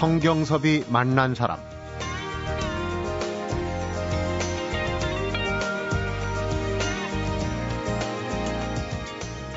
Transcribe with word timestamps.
성경섭이 0.00 0.84
만난 0.88 1.34
사람 1.34 1.58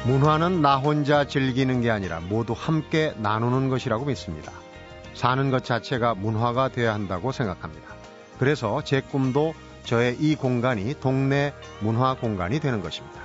문화는 0.06 0.62
나 0.62 0.76
혼자 0.76 1.26
즐기는 1.26 1.80
게 1.80 1.90
아니라 1.90 2.20
모두 2.20 2.54
함께 2.58 3.14
나누는 3.20 3.70
것이라고 3.70 4.04
믿습니다. 4.04 4.52
사는 5.14 5.50
것 5.50 5.64
자체가 5.64 6.14
문화가 6.16 6.68
되어야 6.68 6.94
한다고 6.94 7.32
생각합니다. 7.32 7.88
그래서 8.38 8.84
제 8.84 9.00
꿈도 9.00 9.54
저의 9.86 10.18
이 10.20 10.36
공간이 10.36 10.94
동네 11.00 11.54
문화 11.80 12.16
공간이 12.16 12.60
되는 12.60 12.82
것입니다. 12.82 13.22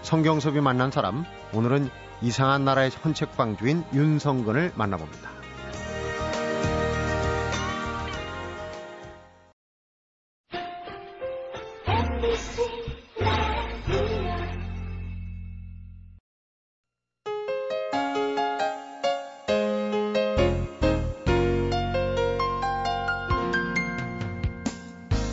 성경섭이 0.00 0.62
만난 0.62 0.90
사람, 0.90 1.26
오늘은 1.52 1.90
이상한 2.22 2.64
나라의 2.64 2.92
헌책방 3.04 3.58
주인 3.58 3.84
윤성근을 3.92 4.72
만나봅니다. 4.74 5.31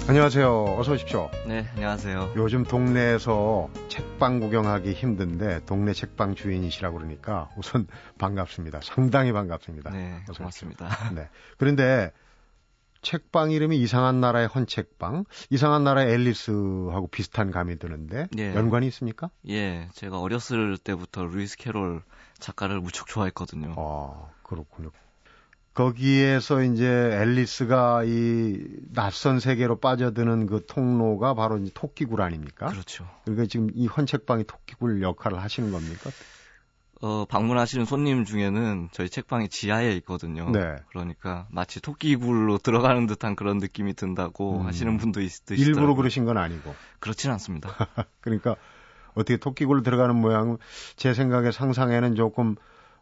안녕하세요. 0.07 0.77
어서 0.79 0.93
오십시오. 0.93 1.29
네, 1.45 1.67
안녕하세요. 1.75 2.33
요즘 2.35 2.63
동네에서 2.63 3.69
책방 3.89 4.39
구경하기 4.39 4.91
힘든데 4.93 5.65
동네 5.67 5.93
책방 5.93 6.33
주인이시라고 6.33 6.97
그러니까 6.97 7.51
우선 7.55 7.85
반갑습니다. 8.17 8.79
상당히 8.81 9.31
반갑습니다. 9.31 9.91
네, 9.91 10.23
고맙습니다. 10.35 10.87
네. 11.13 11.29
그런데 11.59 12.11
책방 13.01 13.51
이름이 13.51 13.77
이상한 13.79 14.19
나라의 14.19 14.47
헌책방, 14.47 15.25
이상한 15.49 15.83
나라의 15.83 16.13
앨리스하고 16.13 17.07
비슷한 17.07 17.51
감이 17.51 17.79
드는데 17.79 18.27
예. 18.37 18.53
연관이 18.55 18.87
있습니까? 18.87 19.29
예, 19.47 19.89
제가 19.93 20.19
어렸을 20.19 20.77
때부터 20.77 21.25
루이스 21.25 21.57
캐롤 21.57 22.01
작가를 22.39 22.79
무척 22.81 23.07
좋아했거든요. 23.07 23.73
아, 23.77 24.29
그렇군요. 24.43 24.91
거기에서 25.73 26.61
이제 26.63 26.85
앨리스가 26.85 28.03
이 28.03 28.65
낯선 28.93 29.39
세계로 29.39 29.79
빠져드는 29.79 30.47
그 30.47 30.65
통로가 30.65 31.35
바로 31.35 31.57
이제 31.57 31.71
토끼굴 31.73 32.21
아닙니까? 32.21 32.67
그렇죠. 32.67 33.07
그러니까 33.23 33.45
지금 33.45 33.69
이 33.73 33.87
헌책방이 33.87 34.43
토끼굴 34.43 35.01
역할을 35.01 35.41
하시는 35.41 35.71
겁니까? 35.71 36.09
어, 37.01 37.25
방문하시는 37.29 37.85
손님 37.85 38.25
중에는 38.25 38.89
저희 38.91 39.09
책방이 39.09 39.47
지하에 39.47 39.93
있거든요. 39.97 40.49
네. 40.49 40.75
그러니까 40.89 41.47
마치 41.49 41.81
토끼굴로 41.81 42.57
들어가는 42.57 43.07
듯한 43.07 43.35
그런 43.35 43.57
느낌이 43.57 43.93
든다고 43.93 44.59
음. 44.61 44.65
하시는 44.65 44.97
분도 44.97 45.21
있으시더라고요. 45.21 45.65
일부러 45.65 45.95
그러신 45.95 46.25
건 46.25 46.37
아니고. 46.37 46.75
그렇진 46.99 47.31
않습니다. 47.31 47.69
그러니까 48.19 48.55
어떻게 49.13 49.37
토끼굴로 49.37 49.81
들어가는 49.81 50.13
모양 50.15 50.57
제 50.97 51.13
생각에 51.13 51.51
상상에는 51.51 52.15
조금 52.15 52.55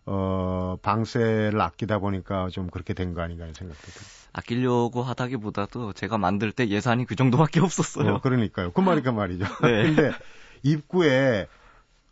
어, 0.05 0.77
방세를 0.81 1.59
아끼다 1.59 1.99
보니까 1.99 2.49
좀 2.49 2.69
그렇게 2.69 2.93
된 2.93 3.13
거 3.13 3.21
아닌가 3.21 3.43
하는 3.43 3.53
생각도 3.55 3.81
듭니다. 3.81 4.05
아끼려고 4.31 5.01
하다기보다도 5.03 5.93
제가 5.93 6.17
만들 6.19 6.51
때 6.51 6.67
예산이 6.69 7.05
그 7.05 7.15
정도밖에 7.15 7.59
없었어요. 7.59 8.13
어, 8.13 8.21
그러니까요. 8.21 8.71
그 8.71 8.79
말이니까 8.81 9.11
말이죠. 9.11 9.45
네. 9.63 9.83
근데 9.83 10.11
입구에 10.63 11.47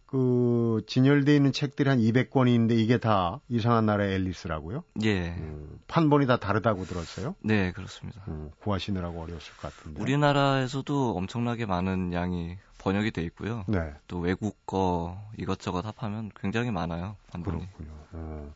그 0.06 0.82
진열돼 0.88 1.36
있는 1.36 1.52
책들이 1.52 1.90
한 1.90 2.00
200권이 2.00 2.50
있는데 2.54 2.76
이게 2.76 2.98
다 2.98 3.40
이상한 3.50 3.86
나라의 3.86 4.14
앨리스라고요? 4.16 4.84
예. 5.04 5.30
음, 5.30 5.80
판본이 5.88 6.28
다 6.28 6.38
다르다고 6.38 6.86
들었어요? 6.86 7.36
네, 7.42 7.72
그렇습니다. 7.72 8.22
음, 8.28 8.52
구하시느라고 8.60 9.22
어려웠을 9.22 9.56
것 9.58 9.76
같은데. 9.76 10.02
우리나라에서도 10.02 11.16
엄청나게 11.18 11.66
많은 11.66 12.14
양이 12.14 12.58
번역이 12.78 13.12
돼 13.12 13.24
있고요. 13.24 13.66
네. 13.68 13.94
또 14.08 14.20
외국 14.20 14.66
거 14.68 15.20
이것저것 15.38 15.84
합하면 15.86 16.32
굉장히 16.40 16.70
많아요. 16.70 17.16
판본이. 17.32 17.66
그렇군요. 17.66 17.90
어. 18.12 18.54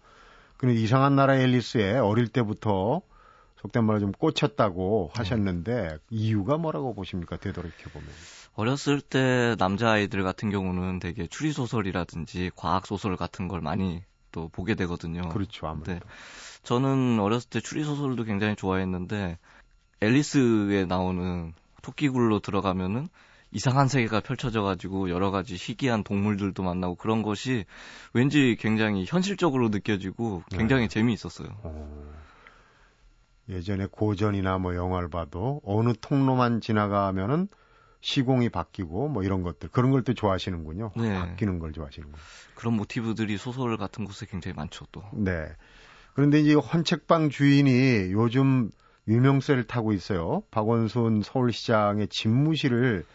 근데 0.58 0.76
이상한 0.76 1.16
나라 1.16 1.36
앨리스에 1.36 1.98
어릴 1.98 2.28
때부터 2.28 3.02
속된 3.62 3.84
말로 3.84 4.00
좀 4.00 4.12
꽂혔다고 4.12 5.12
하셨는데 5.14 5.88
네. 5.90 5.98
이유가 6.10 6.58
뭐라고 6.58 6.94
보십니까? 6.94 7.38
되돌이켜 7.38 7.90
보면. 7.90 8.08
어렸을 8.56 9.02
때 9.02 9.56
남자 9.58 9.92
아이들 9.92 10.24
같은 10.24 10.50
경우는 10.50 11.00
되게 11.00 11.28
추리 11.28 11.52
소설이라든지 11.52 12.52
과학 12.56 12.88
소설 12.88 13.16
같은 13.16 13.48
걸 13.48 13.62
많이 13.62 14.04
또 14.32 14.50
보게 14.50 14.76
되거든요. 14.76 15.28
그렇죠. 15.30 15.68
아무래도. 15.68 15.94
네. 15.94 16.00
저는 16.64 17.20
어렸을 17.20 17.50
때 17.50 17.60
추리 17.60 17.84
소설도 17.84 18.24
굉장히 18.24 18.56
좋아했는데 18.56 19.38
앨리스에 20.02 20.86
나오는 20.86 21.54
토끼굴로 21.82 22.40
들어가면은 22.40 23.08
이상한 23.52 23.88
세계가 23.88 24.20
펼쳐져 24.22 24.62
가지고 24.62 25.10
여러 25.10 25.32
가지 25.32 25.56
희귀한 25.56 26.04
동물들도 26.04 26.62
만나고 26.62 26.96
그런 26.96 27.24
것이 27.24 27.66
왠지 28.14 28.56
굉장히 28.60 29.06
현실적으로 29.08 29.70
느껴지고 29.70 30.44
굉장히 30.52 30.84
네. 30.84 30.88
재미있었어요. 30.88 31.48
어, 31.64 32.14
예전에 33.50 33.88
고전이나 33.88 34.58
뭐 34.60 34.76
영화를 34.76 35.10
봐도 35.10 35.62
어느 35.64 35.94
통로만 36.00 36.62
지나가면은 36.62 37.48
시공이 38.02 38.50
바뀌고 38.50 39.10
뭐 39.10 39.24
이런 39.24 39.44
것들 39.44 39.70
그런 39.70 39.92
걸 39.92 40.04
또 40.04 40.14
좋아하시는군요. 40.14 40.92
네. 40.96 41.14
바뀌는 41.14 41.60
걸 41.60 41.74
좋아하시는군요. 41.74 42.18
그런 42.56 42.76
모티브들이 42.76 43.38
소설 43.38 43.76
같은 43.78 44.06
곳에 44.06 44.26
굉장히 44.26 44.56
많죠 44.56 44.86
또. 44.92 45.04
네. 45.14 45.50
그런데 46.14 46.40
이제 46.40 46.54
헌책방 46.54 47.30
주인이 47.30 48.12
요즘 48.12 48.70
유명세를 49.08 49.66
타고 49.66 49.92
있어요. 49.92 50.44
박원순 50.52 51.24
서울시장의 51.24 52.08
집무실을 52.10 53.06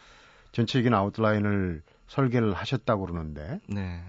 전체적인 0.52 0.92
아웃라인을 0.92 1.82
설계를 2.08 2.52
하셨다고 2.52 3.06
그러는데. 3.06 3.60
네. 3.68 4.02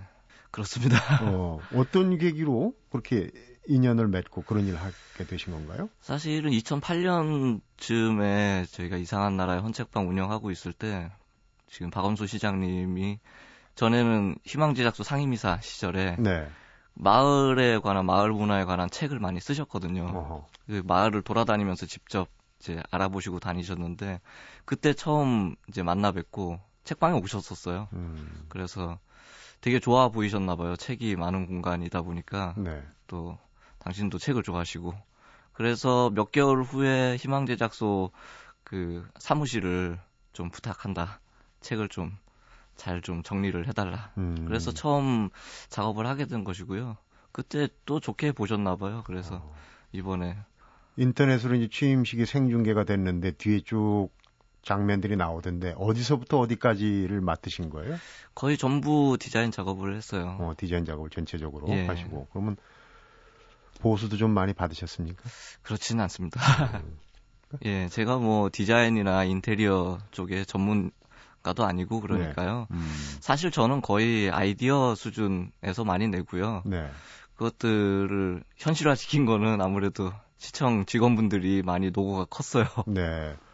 그렇습니다. 0.52 0.98
어, 1.24 1.60
어떤 1.74 2.18
계기로 2.18 2.74
그렇게 2.90 3.30
인연을 3.68 4.08
맺고 4.08 4.44
그런 4.44 4.66
일을 4.66 4.80
하게 4.80 5.26
되신 5.26 5.54
건가요? 5.54 5.90
사실은 6.02 6.52
2008년쯤에 6.52 8.72
저희가 8.72 8.98
이상한 8.98 9.38
나라의 9.38 9.62
헌책방 9.62 10.10
운영하고 10.10 10.52
있을 10.52 10.74
때 10.74 11.12
지금 11.68 11.90
박원순 11.90 12.28
시장님이 12.28 13.20
전에는 13.76 14.36
희망제작소 14.46 15.04
상임이사 15.04 15.60
시절에 15.62 16.16
네. 16.20 16.48
마을에 16.94 17.80
관한 17.80 18.06
마을 18.06 18.32
문화에 18.32 18.64
관한 18.64 18.90
책을 18.90 19.20
많이 19.20 19.42
쓰셨거든요. 19.42 20.46
그 20.68 20.82
마을을 20.86 21.22
돌아다니면서 21.22 21.86
직접 21.86 22.30
이제 22.60 22.82
알아보시고 22.90 23.40
다니셨는데 23.40 24.22
그때 24.64 24.94
처음 24.94 25.56
이제 25.68 25.84
만나 25.84 26.12
뵙고 26.12 26.60
책방에 26.86 27.20
오셨었어요. 27.20 27.90
음. 27.94 28.46
그래서 28.48 28.98
되게 29.60 29.80
좋아 29.80 30.10
보이셨나 30.10 30.56
봐요. 30.56 30.76
책이 30.76 31.16
많은 31.16 31.48
공간이다 31.48 32.02
보니까 32.02 32.54
네. 32.58 32.82
또 33.08 33.38
당신도 33.86 34.18
책을 34.18 34.44
좋아하시고 34.44 34.94
그래서 35.54 36.10
몇 36.10 36.32
개월 36.32 36.64
후에 36.64 37.16
희망 37.18 37.46
제작소 37.46 38.12
그 38.64 39.08
사무실을 39.20 40.00
좀 40.34 40.50
부탁한다. 40.50 41.22
책을 41.62 41.88
좀 41.88 42.18
잘좀 42.76 43.02
좀 43.02 43.24
정리를 43.24 43.68
해달라. 43.68 44.12
음. 44.18 44.46
그래서 44.48 44.72
처음 44.72 45.30
작업을 45.70 46.08
하게 46.08 46.26
된 46.26 46.44
것이고요. 46.44 46.98
그때 47.32 47.70
또 47.86 48.00
좋게 48.00 48.32
보셨나 48.34 48.76
봐요. 48.76 49.04
그래서 49.06 49.36
어. 49.36 49.56
이번에 49.92 50.36
인터넷으로 50.98 51.56
이제 51.56 51.70
취임식이 51.72 52.26
생중계가 52.26 52.86
됐는데 52.86 53.32
뒤에 53.32 53.62
쭉 53.62 54.10
장면들이 54.64 55.16
나오던데 55.16 55.76
어디서부터 55.78 56.40
어디까지를 56.40 57.22
맡으신 57.22 57.70
거예요? 57.70 57.98
거의 58.34 58.58
전부 58.58 59.16
디자인 59.20 59.52
작업을 59.52 59.96
했어요. 59.96 60.38
어, 60.40 60.54
디자인 60.58 60.86
작업을 60.86 61.12
전체적으로 61.12 61.68
예. 61.70 61.86
하시고 61.86 62.28
그러면 62.32 62.58
보수도 63.80 64.18
좀 64.18 64.32
많이 64.32 64.54
받으셨습니까? 64.54 65.24
그렇지는 65.62 66.02
않습니다. 66.04 66.42
음. 66.84 66.98
예, 67.66 67.88
제가 67.90 68.18
뭐 68.18 68.50
디자인이나 68.52 69.24
인테리어 69.24 70.00
쪽에 70.12 70.44
전문가도 70.46 71.66
아니고 71.66 72.02
그러니까요. 72.02 72.68
네. 72.70 72.78
음. 72.78 73.18
사실 73.22 73.52
저는 73.52 73.82
거의 73.82 74.30
아이디어 74.30 74.96
수준에서 74.96 75.84
많이 75.86 76.08
내고요. 76.08 76.64
네. 76.66 76.90
그것들을 77.36 78.44
현실화시킨 78.58 79.26
거는 79.26 79.62
아무래도 79.62 80.12
시청 80.38 80.86
직원분들이 80.86 81.64
많이 81.64 81.92
노고가 81.92 82.26
컸어요. 82.26 82.68
네. 82.88 83.36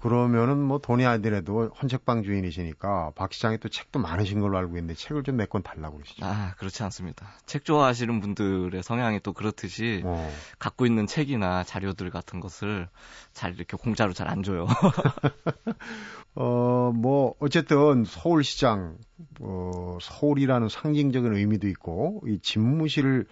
그러면은 0.00 0.58
뭐 0.58 0.78
돈이 0.78 1.04
아니더라도 1.06 1.70
헌책방 1.82 2.22
주인이시니까 2.22 3.12
박 3.16 3.32
시장이 3.32 3.58
또 3.58 3.68
책도 3.68 3.98
많으신 3.98 4.40
걸로 4.40 4.56
알고 4.58 4.76
있는데 4.76 4.94
책을 4.94 5.22
좀 5.24 5.36
몇 5.36 5.48
권 5.48 5.62
달라고 5.62 5.96
그러시죠? 5.96 6.24
아 6.24 6.54
그렇지 6.58 6.82
않습니다. 6.84 7.26
책 7.46 7.64
좋아하시는 7.64 8.20
분들의 8.20 8.82
성향이 8.82 9.20
또 9.20 9.32
그렇듯이 9.32 10.02
어. 10.04 10.30
갖고 10.58 10.86
있는 10.86 11.06
책이나 11.06 11.64
자료들 11.64 12.10
같은 12.10 12.40
것을 12.40 12.88
잘 13.32 13.54
이렇게 13.54 13.76
공짜로 13.76 14.12
잘 14.12 14.28
안 14.28 14.42
줘요. 14.42 14.66
어 16.34 16.92
뭐 16.94 17.34
어쨌든 17.40 18.04
서울시장 18.04 18.96
어 19.40 19.98
서울이라는 20.00 20.68
상징적인 20.68 21.34
의미도 21.34 21.68
있고 21.68 22.22
이 22.26 22.38
집무실을 22.40 23.26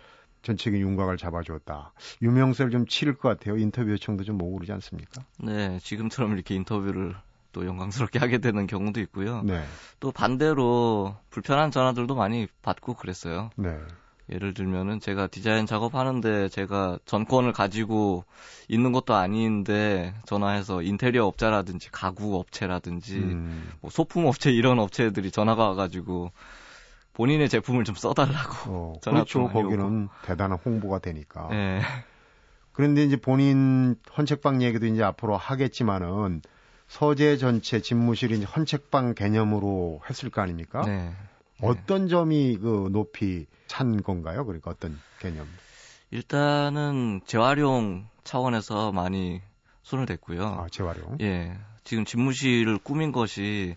전체적인 0.46 0.81
윤곽을 0.81 1.16
잡아주었다. 1.16 1.93
유명세를 2.22 2.70
좀 2.70 2.87
치를 2.87 3.14
것 3.14 3.28
같아요. 3.28 3.56
인터뷰 3.58 3.90
요청도 3.90 4.25
좀 4.25 4.40
오고 4.40 4.56
그러지 4.56 4.72
않습니까? 4.72 5.25
네, 5.38 5.78
지금처럼 5.82 6.32
이렇게 6.32 6.54
인터뷰를 6.54 7.14
또 7.52 7.66
영광스럽게 7.66 8.19
하게 8.19 8.38
되는 8.38 8.66
경우도 8.66 9.00
있고요. 9.00 9.43
네. 9.43 9.64
또 9.98 10.12
반대로 10.12 11.16
불편한 11.31 11.70
전화들도 11.70 12.14
많이 12.14 12.46
받고 12.62 12.94
그랬어요. 12.94 13.50
네. 13.56 13.76
예를 14.31 14.54
들면은 14.54 14.98
제가 14.98 15.28
디자인 15.28 15.66
작업하는데 15.66 16.48
제가 16.48 16.98
전권을 17.04 17.52
가지고 17.52 18.25
있는 18.69 18.90
것도 18.93 19.14
아닌데 19.14 20.14
전화해서 20.26 20.82
인테리어 20.82 21.26
업자라든지 21.26 21.90
가구 21.93 22.37
업체라든지 22.37 23.19
음. 23.19 23.70
뭐 23.81 23.90
소품 23.90 24.26
업체 24.26 24.50
이런 24.50 24.81
업체들이 24.81 25.31
전화가 25.31 25.69
와가지고 25.69 26.32
본인의 27.17 27.49
제품을 27.49 27.85
좀 27.85 27.95
써달라고. 27.95 28.71
어, 28.71 28.93
그렇죠. 29.03 29.49
거기는 29.49 30.09
대단한 30.23 30.59
홍보가 30.63 30.99
되니까. 30.99 31.49
네. 31.49 31.81
그런데 32.73 33.03
이제 33.05 33.17
본인 33.17 33.97
헌책방 34.17 34.63
얘기도 34.63 34.85
이제 34.85 35.03
앞으로 35.03 35.39
하겠지만은 35.39 36.43
서재 36.89 37.39
전체 37.39 37.81
집무실이 37.81 38.37
이제 38.37 38.45
헌책방 38.45 39.15
개념으로 39.15 40.03
했을 40.11 40.29
거 40.29 40.43
아닙니까? 40.43 40.83
네. 40.85 41.11
어떤 41.63 42.07
점이 42.09 42.59
그 42.59 42.91
높이 42.93 43.47
찬 43.67 44.03
건가요? 44.03 44.45
그러니까 44.45 44.71
어떤 44.71 45.01
개념? 45.19 45.49
일단은 46.11 47.23
재활용 47.25 48.09
차원에서 48.25 48.93
많이 48.93 49.41
손을 49.83 50.05
댔고요. 50.05 50.45
아, 50.45 50.67
재활용. 50.71 51.17
예. 51.23 51.57
지금 51.83 52.05
집무실을 52.05 52.79
꾸민 52.79 53.11
것이 53.11 53.77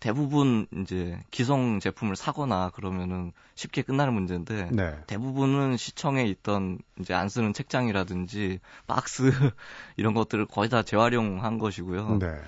대부분 0.00 0.66
이제 0.76 1.18
기성 1.30 1.80
제품을 1.80 2.16
사거나 2.16 2.70
그러면은 2.70 3.32
쉽게 3.54 3.82
끝나는 3.82 4.12
문제인데 4.12 4.70
네. 4.70 4.98
대부분은 5.06 5.76
시청에 5.76 6.24
있던 6.24 6.78
이제 7.00 7.14
안 7.14 7.28
쓰는 7.28 7.52
책장이라든지 7.52 8.60
박스 8.86 9.30
이런 9.96 10.14
것들을 10.14 10.46
거의 10.46 10.68
다 10.68 10.82
재활용한 10.82 11.58
것이고요. 11.58 12.18
네. 12.18 12.40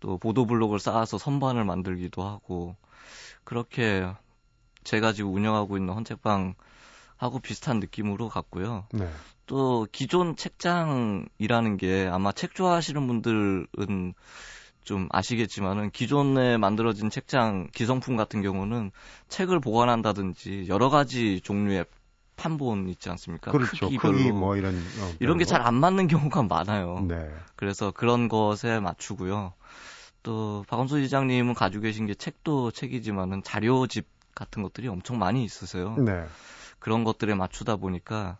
또 0.00 0.18
보도 0.18 0.46
블록을 0.46 0.78
쌓아서 0.78 1.18
선반을 1.18 1.64
만들기도 1.64 2.22
하고 2.22 2.76
그렇게 3.44 4.06
제가 4.84 5.12
지금 5.12 5.34
운영하고 5.34 5.76
있는 5.76 5.94
헌책방 5.94 6.54
하고 7.16 7.38
비슷한 7.38 7.78
느낌으로 7.78 8.28
갔고요. 8.28 8.86
네. 8.92 9.08
또 9.46 9.86
기존 9.92 10.34
책장이라는 10.34 11.76
게 11.76 12.08
아마 12.10 12.32
책 12.32 12.54
좋아하시는 12.54 13.06
분들은 13.06 14.14
좀 14.84 15.08
아시겠지만은 15.10 15.90
기존에 15.90 16.56
만들어진 16.56 17.10
책장 17.10 17.68
기성품 17.72 18.16
같은 18.16 18.42
경우는 18.42 18.90
책을 19.28 19.60
보관한다든지 19.60 20.66
여러 20.68 20.90
가지 20.90 21.40
종류의 21.40 21.84
판본 22.36 22.88
있지 22.88 23.08
않습니까? 23.10 23.52
그렇죠. 23.52 23.86
크기별로. 23.86 24.16
크기 24.16 24.32
뭐 24.32 24.56
이런 24.56 24.74
어, 24.74 25.12
이런 25.20 25.38
게 25.38 25.44
거. 25.44 25.50
잘안 25.50 25.74
맞는 25.74 26.08
경우가 26.08 26.42
많아요. 26.44 27.04
네. 27.06 27.30
그래서 27.54 27.90
그런 27.92 28.28
것에 28.28 28.80
맞추고요. 28.80 29.52
또 30.22 30.64
박원수 30.68 31.00
지장님은 31.02 31.54
가지고 31.54 31.82
계신 31.82 32.06
게 32.06 32.14
책도 32.14 32.72
책이지만은 32.72 33.42
자료집 33.42 34.06
같은 34.34 34.62
것들이 34.62 34.88
엄청 34.88 35.18
많이 35.18 35.44
있으세요. 35.44 35.96
네. 35.98 36.26
그런 36.78 37.04
것들에 37.04 37.34
맞추다 37.34 37.76
보니까 37.76 38.38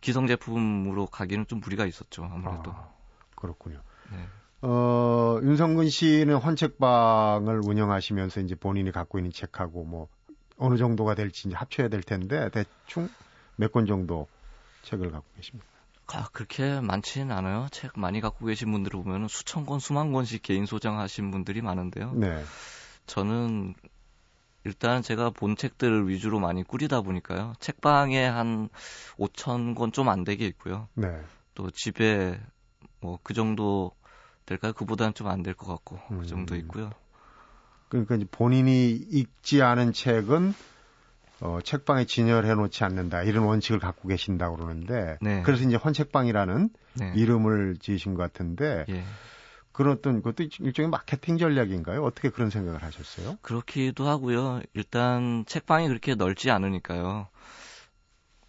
기성 0.00 0.26
제품으로 0.26 1.06
가기는 1.06 1.46
좀 1.46 1.60
무리가 1.60 1.86
있었죠. 1.86 2.24
아무래도. 2.32 2.72
아, 2.72 2.88
그렇군요. 3.36 3.80
네. 4.10 4.18
어, 4.62 5.38
윤성근 5.42 5.88
씨는 5.90 6.36
헌책방을 6.36 7.60
운영하시면서 7.64 8.40
이제 8.40 8.54
본인이 8.54 8.92
갖고 8.92 9.18
있는 9.18 9.32
책하고 9.32 9.84
뭐 9.84 10.08
어느 10.56 10.76
정도가 10.76 11.14
될지 11.14 11.48
이제 11.48 11.56
합쳐야 11.56 11.88
될 11.88 12.02
텐데 12.02 12.48
대충 12.50 13.08
몇 13.56 13.72
권 13.72 13.86
정도 13.86 14.28
책을 14.82 15.10
갖고 15.10 15.26
계십니까? 15.36 15.66
아, 16.14 16.28
그렇게 16.32 16.80
많지는 16.80 17.32
않아요. 17.32 17.66
책 17.70 17.92
많이 17.98 18.20
갖고 18.20 18.46
계신 18.46 18.70
분들을 18.70 19.02
보면 19.02 19.28
수천 19.28 19.66
권, 19.66 19.80
수만 19.80 20.12
권씩 20.12 20.42
개인 20.42 20.66
소장하신 20.66 21.30
분들이 21.30 21.62
많은데요. 21.62 22.12
네. 22.14 22.42
저는 23.06 23.74
일단 24.64 25.02
제가 25.02 25.30
본 25.30 25.56
책들을 25.56 26.08
위주로 26.08 26.38
많이 26.38 26.62
꾸리다 26.62 27.00
보니까요. 27.00 27.54
책방에 27.60 28.24
한 28.26 28.68
5천 29.18 29.74
권 29.74 29.90
좀 29.92 30.08
안 30.08 30.22
되게 30.24 30.46
있고요. 30.46 30.88
네. 30.94 31.20
또 31.54 31.70
집에 31.70 32.38
뭐 33.00 33.18
그 33.22 33.34
정도 33.34 33.92
될까요? 34.46 34.72
그보다는 34.72 35.14
좀 35.14 35.28
안 35.28 35.42
될 35.42 35.54
것 35.54 35.66
같고 35.66 35.98
음. 36.10 36.20
그 36.20 36.26
정도 36.26 36.56
있고요. 36.56 36.90
그러니까 37.88 38.16
이제 38.16 38.26
본인이 38.30 38.90
읽지 38.90 39.62
않은 39.62 39.92
책은 39.92 40.54
어, 41.40 41.58
책방에 41.62 42.04
진열해 42.04 42.54
놓지 42.54 42.84
않는다 42.84 43.22
이런 43.24 43.44
원칙을 43.44 43.80
갖고 43.80 44.08
계신다고 44.08 44.56
그러는데 44.56 45.18
네. 45.20 45.42
그래서 45.42 45.64
이제 45.64 45.76
헌책방이라는 45.76 46.70
네. 46.94 47.12
이름을 47.16 47.76
지으신 47.80 48.14
것 48.14 48.22
같은데 48.22 48.84
예. 48.88 49.02
그런 49.72 49.94
어떤 49.94 50.22
그것도 50.22 50.44
일종의 50.60 50.90
마케팅 50.90 51.38
전략인가요? 51.38 52.04
어떻게 52.04 52.28
그런 52.30 52.50
생각을 52.50 52.82
하셨어요? 52.82 53.38
그렇기도 53.42 54.06
하고요. 54.06 54.60
일단 54.74 55.44
책방이 55.46 55.88
그렇게 55.88 56.14
넓지 56.14 56.50
않으니까요. 56.50 57.28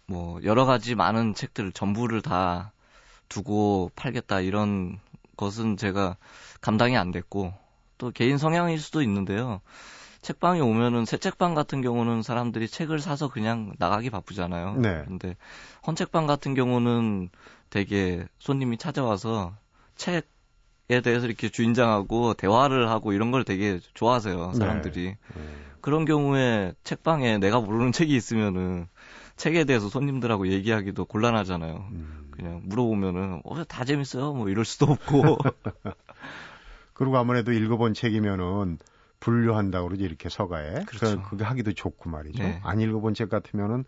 뭐 0.06 0.38
여러 0.44 0.64
가지 0.66 0.94
많은 0.94 1.34
책들을 1.34 1.72
전부를 1.72 2.22
다 2.22 2.72
두고 3.28 3.90
팔겠다 3.96 4.40
이런 4.40 5.00
것은 5.36 5.76
제가 5.76 6.16
감당이 6.60 6.96
안 6.96 7.10
됐고 7.10 7.52
또 7.98 8.10
개인 8.10 8.38
성향일 8.38 8.78
수도 8.78 9.02
있는데요. 9.02 9.60
책방에 10.22 10.60
오면은 10.60 11.04
새 11.04 11.18
책방 11.18 11.54
같은 11.54 11.82
경우는 11.82 12.22
사람들이 12.22 12.66
책을 12.66 12.98
사서 12.98 13.28
그냥 13.28 13.74
나가기 13.78 14.08
바쁘잖아요. 14.08 14.76
네. 14.76 15.04
근데 15.06 15.36
헌책방 15.86 16.26
같은 16.26 16.54
경우는 16.54 17.28
되게 17.68 18.26
손님이 18.38 18.78
찾아와서 18.78 19.54
책에 19.96 20.22
대해서 21.02 21.26
이렇게 21.26 21.50
주인장하고 21.50 22.34
대화를 22.34 22.88
하고 22.88 23.12
이런 23.12 23.32
걸 23.32 23.44
되게 23.44 23.80
좋아하세요. 23.92 24.54
사람들이. 24.54 25.14
음. 25.36 25.64
그런 25.82 26.06
경우에 26.06 26.72
책방에 26.84 27.36
내가 27.36 27.60
모르는 27.60 27.92
책이 27.92 28.16
있으면은 28.16 28.86
책에 29.36 29.64
대해서 29.64 29.90
손님들하고 29.90 30.48
얘기하기도 30.48 31.04
곤란하잖아요. 31.04 31.88
음. 31.90 32.23
그냥 32.36 32.60
물어보면은 32.64 33.40
어 33.44 33.64
다 33.64 33.84
재밌어요. 33.84 34.34
뭐 34.34 34.48
이럴 34.48 34.64
수도 34.64 34.86
없고. 34.86 35.38
그리고 36.92 37.16
아무래도 37.18 37.52
읽어본 37.52 37.94
책이면은 37.94 38.78
분류한다고 39.20 39.88
그러지 39.88 40.04
이렇게 40.04 40.28
서가에. 40.28 40.84
그렇죠. 40.84 41.22
그- 41.22 41.30
그게 41.30 41.44
하기도 41.44 41.72
좋고 41.72 42.10
말이죠. 42.10 42.42
네. 42.42 42.60
안 42.62 42.80
읽어본 42.80 43.14
책 43.14 43.28
같으면은 43.30 43.84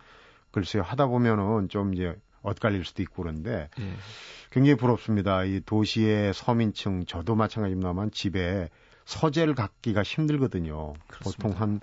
글쎄요 0.51 0.83
하다 0.83 1.07
보면은 1.07 1.69
좀 1.69 1.93
이제 1.95 2.17
엇갈릴 2.43 2.85
수도 2.85 3.03
있고 3.03 3.23
그런데 3.25 3.69
예. 3.79 3.93
굉장히 4.51 4.77
부럽습니다. 4.77 5.45
이 5.45 5.61
도시의 5.65 6.33
서민층 6.33 7.05
저도 7.05 7.35
마찬가지입니다만 7.35 8.13
집에 8.13 8.71
서재를 9.05 9.55
갖기가 9.55 10.03
힘들거든요. 10.03 10.95
그렇습니다. 11.09 11.43
보통 11.49 11.61
한 11.61 11.81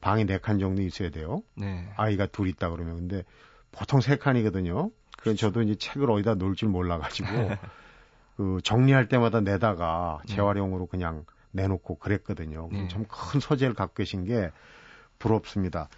방이 0.00 0.24
네칸 0.24 0.58
정도 0.58 0.82
있어야 0.82 1.10
돼요. 1.10 1.42
네. 1.54 1.88
아이가 1.96 2.26
둘 2.26 2.48
있다 2.48 2.70
그러면 2.70 2.96
근데 2.96 3.24
보통 3.72 4.00
세 4.00 4.16
칸이거든요. 4.16 4.90
그래서 5.20 5.36
저도 5.36 5.62
이제 5.62 5.74
책을 5.74 6.10
어디다 6.10 6.34
놓을 6.34 6.54
줄 6.54 6.68
몰라가지고 6.68 7.28
그 8.36 8.60
정리할 8.62 9.08
때마다 9.08 9.40
내다가 9.40 10.20
네. 10.26 10.34
재활용으로 10.34 10.86
그냥 10.86 11.24
내놓고 11.50 11.96
그랬거든요. 11.96 12.68
네. 12.72 12.88
참큰 12.88 13.40
소재를 13.40 13.74
갖고 13.74 13.94
계신 13.94 14.24
게 14.24 14.50
부럽습니다. 15.18 15.88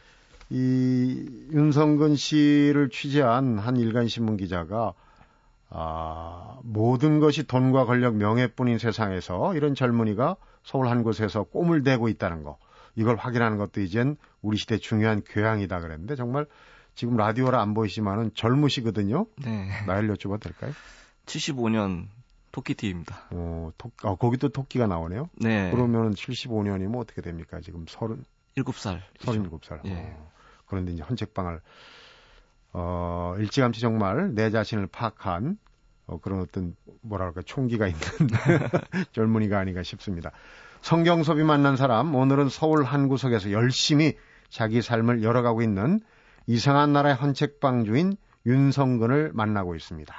이 0.49 1.49
윤성근 1.53 2.17
씨를 2.17 2.89
취재한 2.91 3.59
한 3.59 3.77
일간 3.77 4.09
신문 4.09 4.37
기자가 4.37 4.95
아, 5.69 6.59
모든 6.65 7.21
것이 7.21 7.47
돈과 7.47 7.85
권력, 7.85 8.17
명예뿐인 8.17 8.79
세상에서 8.79 9.55
이런 9.55 9.75
젊은이가 9.75 10.37
서울 10.65 10.89
한 10.89 11.05
곳에서 11.05 11.45
꿈을 11.45 11.85
대고 11.85 12.09
있다는 12.09 12.43
거. 12.43 12.59
이걸 12.97 13.17
확인하는 13.17 13.57
것도 13.57 13.81
이젠 13.81 14.17
우리 14.43 14.57
시대 14.57 14.79
중요한 14.79 15.23
교양이다 15.23 15.79
그랬는데 15.81 16.17
정말 16.17 16.47
지금 16.95 17.17
라디오라 17.17 17.61
안 17.61 17.75
보이시지만은 17.75 18.33
젊으시거든요. 18.35 19.27
네. 19.45 19.69
나이를 19.87 20.15
여쭤봐도 20.15 20.43
될까요? 20.43 20.73
75년 21.27 22.07
토끼띠입니다. 22.53 23.29
어, 23.31 23.71
토, 23.79 23.91
아, 24.03 24.15
거기도 24.17 24.49
토끼가 24.49 24.87
나오네요. 24.87 25.29
네. 25.35 25.71
그러면은 25.71 26.15
75년이면 26.15 26.99
어떻게 26.99 27.23
됩니까? 27.23 27.61
지금 27.61 27.87
30, 27.89 28.25
7살. 28.57 29.01
37살. 29.21 29.85
예. 29.87 29.93
어, 29.95 30.31
그런데 30.67 30.93
이제 30.93 31.03
헌책방을 31.03 31.61
어, 32.73 33.35
일찌감치 33.39 33.81
정말 33.81 34.35
내 34.35 34.51
자신을 34.51 34.87
파악한 34.89 35.59
어, 36.07 36.19
그런 36.21 36.41
어떤 36.41 36.75
뭐랄까 37.03 37.43
총기가 37.43 37.87
있는 37.87 38.01
젊은이가 39.13 39.59
아닌가 39.59 39.83
싶습니다. 39.83 40.33
성경섭이 40.83 41.45
만난 41.45 41.77
사람 41.77 42.15
오늘은 42.15 42.49
서울 42.49 42.85
한 42.85 43.09
구석에서 43.09 43.53
열심히 43.53 44.17
자기 44.49 44.83
삶을 44.83 45.23
열어가고 45.23 45.63
있는 45.63 46.01
이상한 46.53 46.93
나라의 46.93 47.15
헌책방 47.15 47.85
주인 47.85 48.17
윤성근을 48.45 49.31
만나고 49.35 49.77
있습니다. 49.77 50.13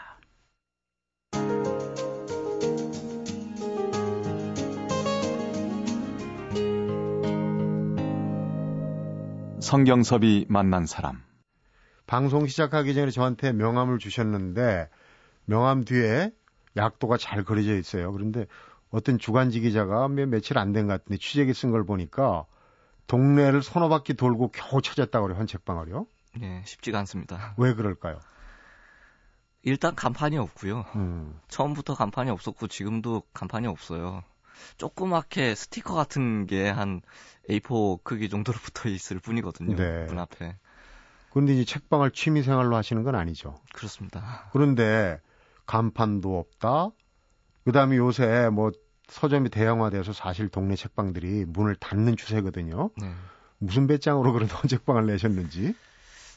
성경섭이 9.60 10.46
만난 10.48 10.86
사람 10.86 11.22
방송 12.08 12.48
시작하기 12.48 12.94
전에 12.94 13.12
저한테 13.12 13.52
명함을 13.52 14.00
주셨는데 14.00 14.88
명함 15.44 15.84
뒤에 15.84 16.32
약도가 16.78 17.18
잘 17.18 17.44
그려져 17.44 17.76
있어요. 17.76 18.10
그런데 18.14 18.46
어떤 18.90 19.18
주간지 19.20 19.60
기자가 19.60 20.08
몇 20.08 20.30
며칠 20.30 20.58
안 20.58 20.72
된 20.72 20.88
것 20.88 20.94
같은데 20.94 21.18
취재기 21.18 21.54
쓴 21.54 21.72
걸 21.72 21.84
보니까 21.86 22.46
동네를 23.08 23.62
서너 23.64 23.90
바퀴 23.90 24.14
돌고 24.14 24.54
겨우 24.54 24.82
찾았다고 24.82 25.28
그래요. 25.28 25.38
헌책방을요. 25.38 26.08
네, 26.38 26.62
쉽지가 26.66 27.00
않습니다. 27.00 27.54
왜 27.58 27.74
그럴까요? 27.74 28.20
일단 29.64 29.96
간판이 29.96 30.38
없고요. 30.38 30.86
음. 30.96 31.40
처음부터 31.48 31.94
간판이 31.96 32.32
없었고 32.32 32.68
지금도 32.68 33.24
간판이 33.34 33.68
없어요. 33.68 34.24
조그맣게 34.78 35.56
스티커 35.56 35.94
같은 35.94 36.46
게 36.48 36.70
한 36.72 37.02
A4 37.50 38.04
크기 38.04 38.30
정도로 38.30 38.58
붙어 38.64 38.90
있을 38.90 39.20
뿐이거든요. 39.20 39.76
네. 39.76 40.06
문 40.06 40.20
앞에. 40.20 40.58
그런데 41.32 41.54
이제 41.54 41.66
책방을 41.66 42.12
취미 42.12 42.44
생활로 42.44 42.76
하시는 42.76 43.04
건 43.04 43.16
아니죠. 43.16 43.56
그렇습니다. 43.74 44.50
그런데 44.52 45.20
간판도 45.66 46.38
없다. 46.40 46.90
그다음에 47.66 47.98
요새 47.98 48.50
뭐 48.52 48.72
서점이 49.08 49.50
대형화돼서 49.50 50.14
사실 50.14 50.50
동네 50.50 50.76
책방들이 50.76 51.46
문을 51.46 51.76
닫는 51.76 52.18
추세거든요. 52.18 52.90
네. 52.98 53.14
무슨 53.60 53.88
배짱으로 53.88 54.34
그런 54.34 54.48
책방을 54.68 55.06
내셨는지? 55.06 55.76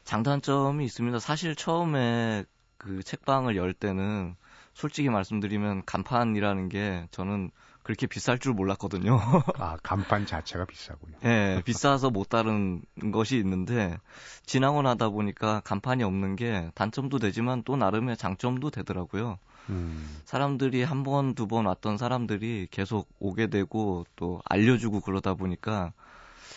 장단점이 0.05 0.85
있습니다. 0.85 1.19
사실 1.19 1.55
처음에 1.57 2.45
그 2.79 3.03
책방을 3.03 3.57
열 3.57 3.73
때는 3.73 4.37
솔직히 4.75 5.09
말씀드리면 5.09 5.85
간판이라는 5.87 6.69
게 6.69 7.07
저는 7.11 7.51
그렇게 7.83 8.07
비쌀 8.07 8.39
줄 8.39 8.55
몰랐거든요. 8.55 9.19
아, 9.59 9.77
간판 9.83 10.25
자체가 10.25 10.65
비싸군요. 10.65 11.19
네, 11.21 11.63
비싸서 11.65 12.11
못 12.11 12.31
다른 12.31 12.83
것이 13.13 13.37
있는데 13.39 13.99
지나고 14.47 14.81
나다 14.83 15.11
보니까 15.11 15.61
간판이 15.61 16.03
없는 16.03 16.37
게 16.37 16.71
단점도 16.75 17.19
되지만 17.19 17.63
또 17.65 17.77
나름의 17.77 18.17
장점도 18.17 18.71
되더라고요. 18.71 19.39
음. 19.69 20.21
사람들이 20.25 20.83
한 20.83 21.03
번, 21.03 21.35
두 21.35 21.47
번 21.47 21.67
왔던 21.67 21.99
사람들이 21.99 22.69
계속 22.71 23.09
오게 23.19 23.49
되고 23.49 24.05
또 24.17 24.41
알려주고 24.47 25.01
그러다 25.01 25.35
보니까 25.35 25.93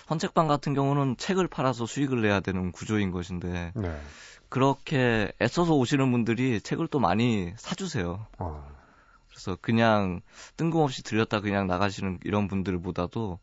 헌책방 0.10 0.48
같은 0.48 0.74
경우는 0.74 1.18
책을 1.18 1.48
팔아서 1.48 1.86
수익을 1.86 2.22
내야 2.22 2.40
되는 2.40 2.72
구조인 2.72 3.12
것인데 3.12 3.72
네. 3.76 3.98
그렇게 4.50 5.32
애써서 5.42 5.76
오시는 5.76 6.12
분들이 6.12 6.62
책을 6.62 6.88
또 6.88 7.00
많이 7.00 7.54
사주세요. 7.58 8.26
어. 8.40 8.68
그래서 9.30 9.58
그냥 9.62 10.22
뜬금없이 10.56 11.04
들렸다 11.04 11.42
그냥 11.42 11.68
나가시는 11.68 12.20
이런 12.24 12.48
분들보다도 12.48 13.40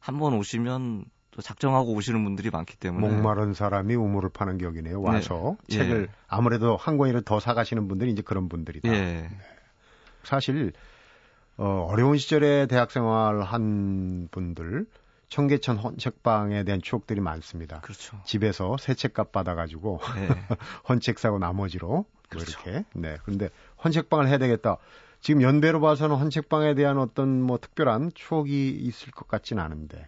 한 0.00 0.18
번 0.18 0.34
오시면 0.34 1.04
또 1.32 1.42
작정하고 1.42 1.92
오시는 1.92 2.24
분들이 2.24 2.48
많기 2.50 2.76
때문에 2.78 3.06
목마른 3.08 3.52
사람이 3.52 3.94
우물을 3.94 4.30
파는 4.30 4.56
격이네요. 4.58 5.02
와서 5.02 5.56
네. 5.68 5.76
책을 5.78 6.08
예. 6.08 6.14
아무래도 6.28 6.76
한 6.76 6.96
권이라도 6.96 7.24
더 7.24 7.40
사가시는 7.40 7.88
분들이 7.88 8.10
이제 8.12 8.22
그런 8.22 8.48
분들이다. 8.48 8.88
예. 8.88 8.92
네. 8.92 9.28
사실 10.22 10.72
어, 11.58 11.86
어려운 11.90 12.16
시절에 12.16 12.66
대학 12.66 12.90
생활 12.90 13.42
한 13.42 14.28
분들 14.30 14.86
청계천 15.28 15.78
헌책방에 15.78 16.64
대한 16.64 16.80
추억들이 16.80 17.20
많습니다. 17.20 17.80
그렇죠. 17.80 18.20
집에서 18.24 18.76
새 18.78 18.94
책값 18.94 19.32
받아가지고 19.32 20.00
네. 20.14 20.28
헌책 20.88 21.18
사고 21.18 21.38
나머지로 21.38 21.88
뭐 21.88 22.04
그렇죠. 22.28 22.60
이렇게. 22.64 22.84
네. 22.94 23.16
그런데 23.24 23.50
헌책방을 23.84 24.28
해야 24.28 24.38
되겠다. 24.38 24.76
지금 25.20 25.42
연배로 25.42 25.80
봐서는 25.80 26.16
헌책방에 26.16 26.74
대한 26.74 26.98
어떤 26.98 27.42
뭐 27.42 27.58
특별한 27.58 28.12
추억이 28.14 28.70
있을 28.70 29.10
것 29.10 29.26
같지는 29.26 29.62
않은데. 29.62 30.06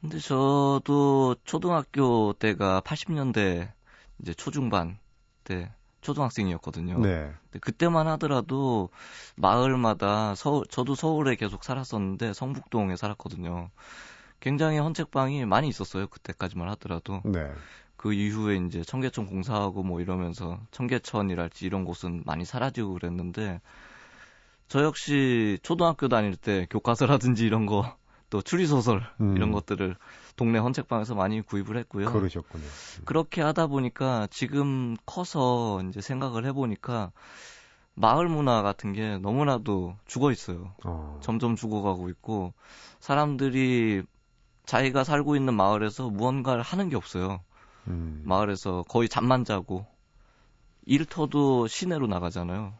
근데 0.00 0.18
저도 0.18 1.36
초등학교 1.44 2.32
때가 2.34 2.80
80년대 2.82 3.70
이제 4.20 4.34
초중반 4.34 4.98
때 5.44 5.72
초등학생이었거든요. 6.00 6.98
네. 7.00 7.32
그때만 7.60 8.06
하더라도 8.08 8.88
마을마다 9.36 10.34
서 10.34 10.62
저도 10.70 10.94
서울에 10.94 11.36
계속 11.36 11.64
살았었는데 11.64 12.32
성북동에 12.32 12.96
살았거든요. 12.96 13.70
굉장히 14.40 14.78
헌책방이 14.78 15.44
많이 15.44 15.68
있었어요. 15.68 16.06
그때까지만 16.08 16.68
하더라도. 16.70 17.22
네. 17.24 17.52
그 17.96 18.14
이후에 18.14 18.56
이제 18.56 18.82
청계천 18.82 19.26
공사하고 19.26 19.82
뭐 19.82 20.00
이러면서 20.00 20.58
청계천이랄지 20.70 21.66
이런 21.66 21.84
곳은 21.84 22.22
많이 22.24 22.46
사라지고 22.46 22.94
그랬는데 22.94 23.60
저 24.68 24.82
역시 24.82 25.58
초등학교 25.62 26.08
다닐 26.08 26.34
때 26.34 26.66
교과서라든지 26.70 27.44
이런 27.44 27.66
거 27.66 28.00
또 28.30 28.40
추리소설 28.40 29.04
음. 29.20 29.36
이런 29.36 29.50
것들을 29.50 29.96
동네 30.36 30.58
헌책방에서 30.60 31.14
많이 31.16 31.42
구입을 31.42 31.76
했고요. 31.76 32.12
그러셨군요. 32.12 32.64
그렇게 33.04 33.42
하다 33.42 33.66
보니까 33.66 34.28
지금 34.30 34.96
커서 35.04 35.82
이제 35.88 36.00
생각을 36.00 36.46
해보니까 36.46 37.10
마을 37.94 38.28
문화 38.28 38.62
같은 38.62 38.92
게 38.92 39.18
너무나도 39.18 39.96
죽어 40.06 40.30
있어요. 40.30 40.72
어. 40.84 41.18
점점 41.20 41.56
죽어가고 41.56 42.08
있고 42.08 42.54
사람들이 43.00 44.04
자기가 44.70 45.02
살고 45.02 45.34
있는 45.34 45.54
마을에서 45.54 46.10
무언가를 46.10 46.62
하는 46.62 46.88
게 46.90 46.94
없어요. 46.94 47.40
음. 47.88 48.22
마을에서 48.24 48.84
거의 48.88 49.08
잠만 49.08 49.44
자고 49.44 49.84
일터도 50.86 51.66
시내로 51.66 52.06
나가잖아요. 52.06 52.72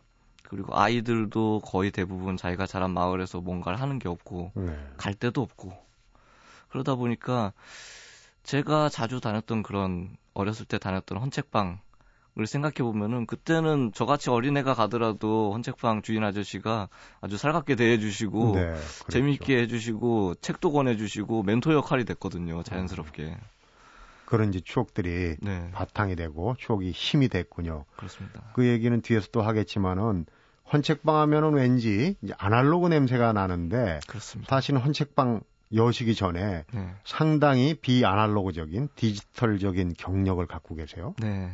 그리고 0.45 0.79
아이들도 0.79 1.63
거의 1.65 1.91
대부분 1.91 2.37
자기가 2.37 2.69
자란 2.69 2.93
마을에서 2.93 3.41
뭔가를 3.41 3.81
하는 3.81 3.99
게 3.99 4.09
없고 4.09 4.53
네. 4.55 4.79
갈 4.99 5.15
데도 5.15 5.43
없고 5.43 5.77
그러다 6.69 6.95
보니까 6.95 7.53
제가 8.45 8.89
자주 8.89 9.21
다녔던 9.21 9.65
그런 9.65 10.17
어렸을 10.33 10.67
때 10.67 10.79
다녔던 10.79 11.19
헌책방 11.19 11.81
을 12.41 12.47
생각해 12.47 12.77
보면은 12.77 13.27
그때는 13.27 13.93
저같이 13.93 14.31
어린애가 14.31 14.75
가더라도 14.75 15.53
헌책방 15.53 16.03
주인 16.03 16.25
아저씨가 16.25 16.89
아주 17.21 17.37
살갑게 17.37 17.77
대해주시고 17.77 18.55
네, 18.55 18.75
재미있게 19.09 19.59
해주시고 19.59 20.37
책도 20.37 20.73
권해주시고 20.73 21.43
멘토 21.43 21.75
역할이 21.75 22.05
됐거든요 22.07 22.63
자연스럽게. 22.63 23.37
그런 24.25 24.51
이제 24.51 24.61
추억들이 24.61 25.37
네. 25.41 25.71
바탕이 25.73 26.17
되고 26.17 26.55
추억이 26.57 26.93
힘이 26.93 27.29
됐군요. 27.29 27.85
그렇습니다. 27.97 28.43
그 28.55 28.67
얘기는 28.67 28.99
뒤에서 29.03 29.29
또 29.33 29.43
하겠지만은 29.43 30.25
헌책방 30.73 31.17
하면은 31.17 31.55
왠지 31.55 32.17
이제 32.23 32.33
아날로그 32.39 32.89
냄새가 32.89 33.33
나는데 33.33 34.01
그렇습니다. 34.07 34.55
사실은 34.55 34.81
헌책방 34.81 35.43
여시기 35.75 36.15
전에 36.15 36.65
네. 36.73 36.95
상당히 37.05 37.75
비아날로그적인 37.75 38.89
디지털적인 38.95 39.95
경력을 39.99 40.45
갖고 40.47 40.75
계세요. 40.75 41.15
네. 41.19 41.51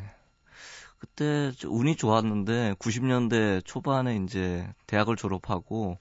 그때 0.99 1.53
운이 1.65 1.97
좋았는데 1.97 2.75
90년대 2.79 3.65
초반에 3.65 4.17
이제 4.17 4.69
대학을 4.87 5.17
졸업하고 5.17 5.99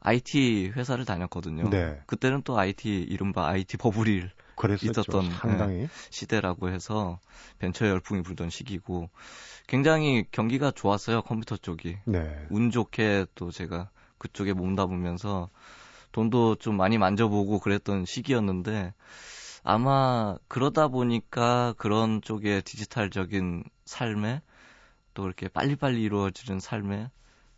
IT 0.00 0.72
회사를 0.76 1.04
다녔거든요. 1.04 1.68
네. 1.68 2.00
그때는 2.06 2.42
또 2.42 2.58
IT 2.58 2.88
이른바 3.08 3.48
IT 3.48 3.76
버블이 3.76 4.22
그랬었죠. 4.56 4.90
있었던 4.90 5.30
상당히. 5.32 5.74
네, 5.74 5.88
시대라고 6.10 6.70
해서 6.70 7.18
벤처 7.58 7.86
열풍이 7.86 8.22
불던 8.22 8.50
시기고 8.50 9.10
굉장히 9.66 10.24
경기가 10.30 10.70
좋았어요 10.70 11.22
컴퓨터 11.22 11.56
쪽이. 11.56 11.98
네. 12.04 12.46
운 12.50 12.70
좋게 12.70 13.26
또 13.34 13.50
제가 13.50 13.90
그쪽에 14.18 14.52
몸담으면서 14.52 15.50
돈도 16.12 16.56
좀 16.56 16.76
많이 16.76 16.96
만져보고 16.96 17.58
그랬던 17.58 18.06
시기였는데 18.06 18.94
아마 19.68 20.36
그러다 20.46 20.86
보니까 20.86 21.74
그런 21.76 22.22
쪽의 22.22 22.62
디지털적인 22.62 23.64
삶에 23.84 24.40
또 25.12 25.26
이렇게 25.26 25.48
빨리빨리 25.48 26.00
이루어지는 26.00 26.60
삶에 26.60 27.10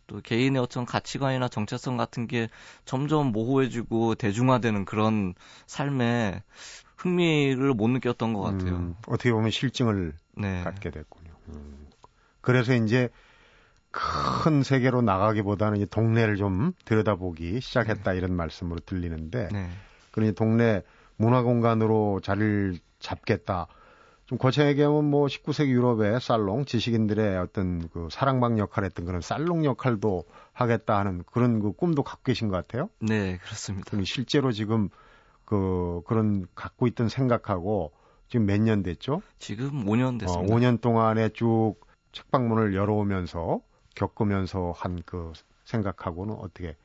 또 0.07 0.19
개인의 0.19 0.59
어떤 0.59 0.87
가치관이나 0.87 1.49
정체성 1.49 1.97
같은 1.97 2.25
게 2.25 2.49
점점 2.83 3.31
모호해지고 3.31 4.15
대중화되는 4.15 4.85
그런 4.85 5.35
삶에 5.67 6.41
흥미를 6.97 7.75
못 7.75 7.89
느꼈던 7.89 8.33
것 8.33 8.41
같아요. 8.41 8.77
음, 8.77 8.95
어떻게 9.07 9.31
보면 9.31 9.51
실증을 9.51 10.13
네. 10.35 10.63
갖게 10.63 10.89
됐군요. 10.89 11.29
음. 11.49 11.89
그래서 12.41 12.73
이제 12.73 13.09
큰 13.91 14.63
세계로 14.63 15.03
나가기보다는 15.03 15.85
동네를 15.91 16.37
좀 16.37 16.73
들여다보기 16.85 17.61
시작했다 17.61 18.13
네. 18.13 18.17
이런 18.17 18.35
말씀으로 18.35 18.79
들리는데 18.79 19.49
네. 19.51 19.69
그러니 20.09 20.33
동네 20.33 20.81
문화 21.19 21.41
공간으로 21.43 22.21
자리를 22.23 22.79
잡겠다. 22.99 23.67
좀 24.25 24.37
거창하게 24.37 24.71
얘기하면 24.71 25.05
뭐 25.05 25.25
19세기 25.27 25.67
유럽의 25.69 26.21
살롱 26.21 26.65
지식인들의 26.65 27.37
어떤 27.39 27.89
그 27.89 28.07
사랑방 28.09 28.57
역할을 28.57 28.85
했던 28.85 29.05
그런 29.05 29.21
살롱 29.21 29.65
역할도 29.65 30.23
하겠다 30.53 30.97
하는 30.97 31.23
그런 31.31 31.59
그 31.59 31.73
꿈도 31.73 32.03
갖고 32.03 32.23
계신 32.23 32.47
것 32.47 32.55
같아요. 32.55 32.89
네, 32.99 33.37
그렇습니다. 33.43 33.97
실제로 34.05 34.51
지금 34.51 34.89
그 35.45 36.01
그런 36.05 36.47
갖고 36.55 36.87
있던 36.87 37.09
생각하고 37.09 37.91
지금 38.29 38.45
몇 38.45 38.61
년 38.61 38.81
됐죠? 38.83 39.21
지금 39.39 39.85
5년 39.85 40.19
됐습니다. 40.19 40.53
어, 40.53 40.57
5년 40.57 40.79
동안에 40.79 41.29
쭉 41.29 41.75
책방문을 42.13 42.75
열어오면서 42.75 43.59
겪으면서 43.95 44.71
한 44.75 45.01
그 45.05 45.33
생각하고는 45.65 46.35
어떻게 46.35 46.75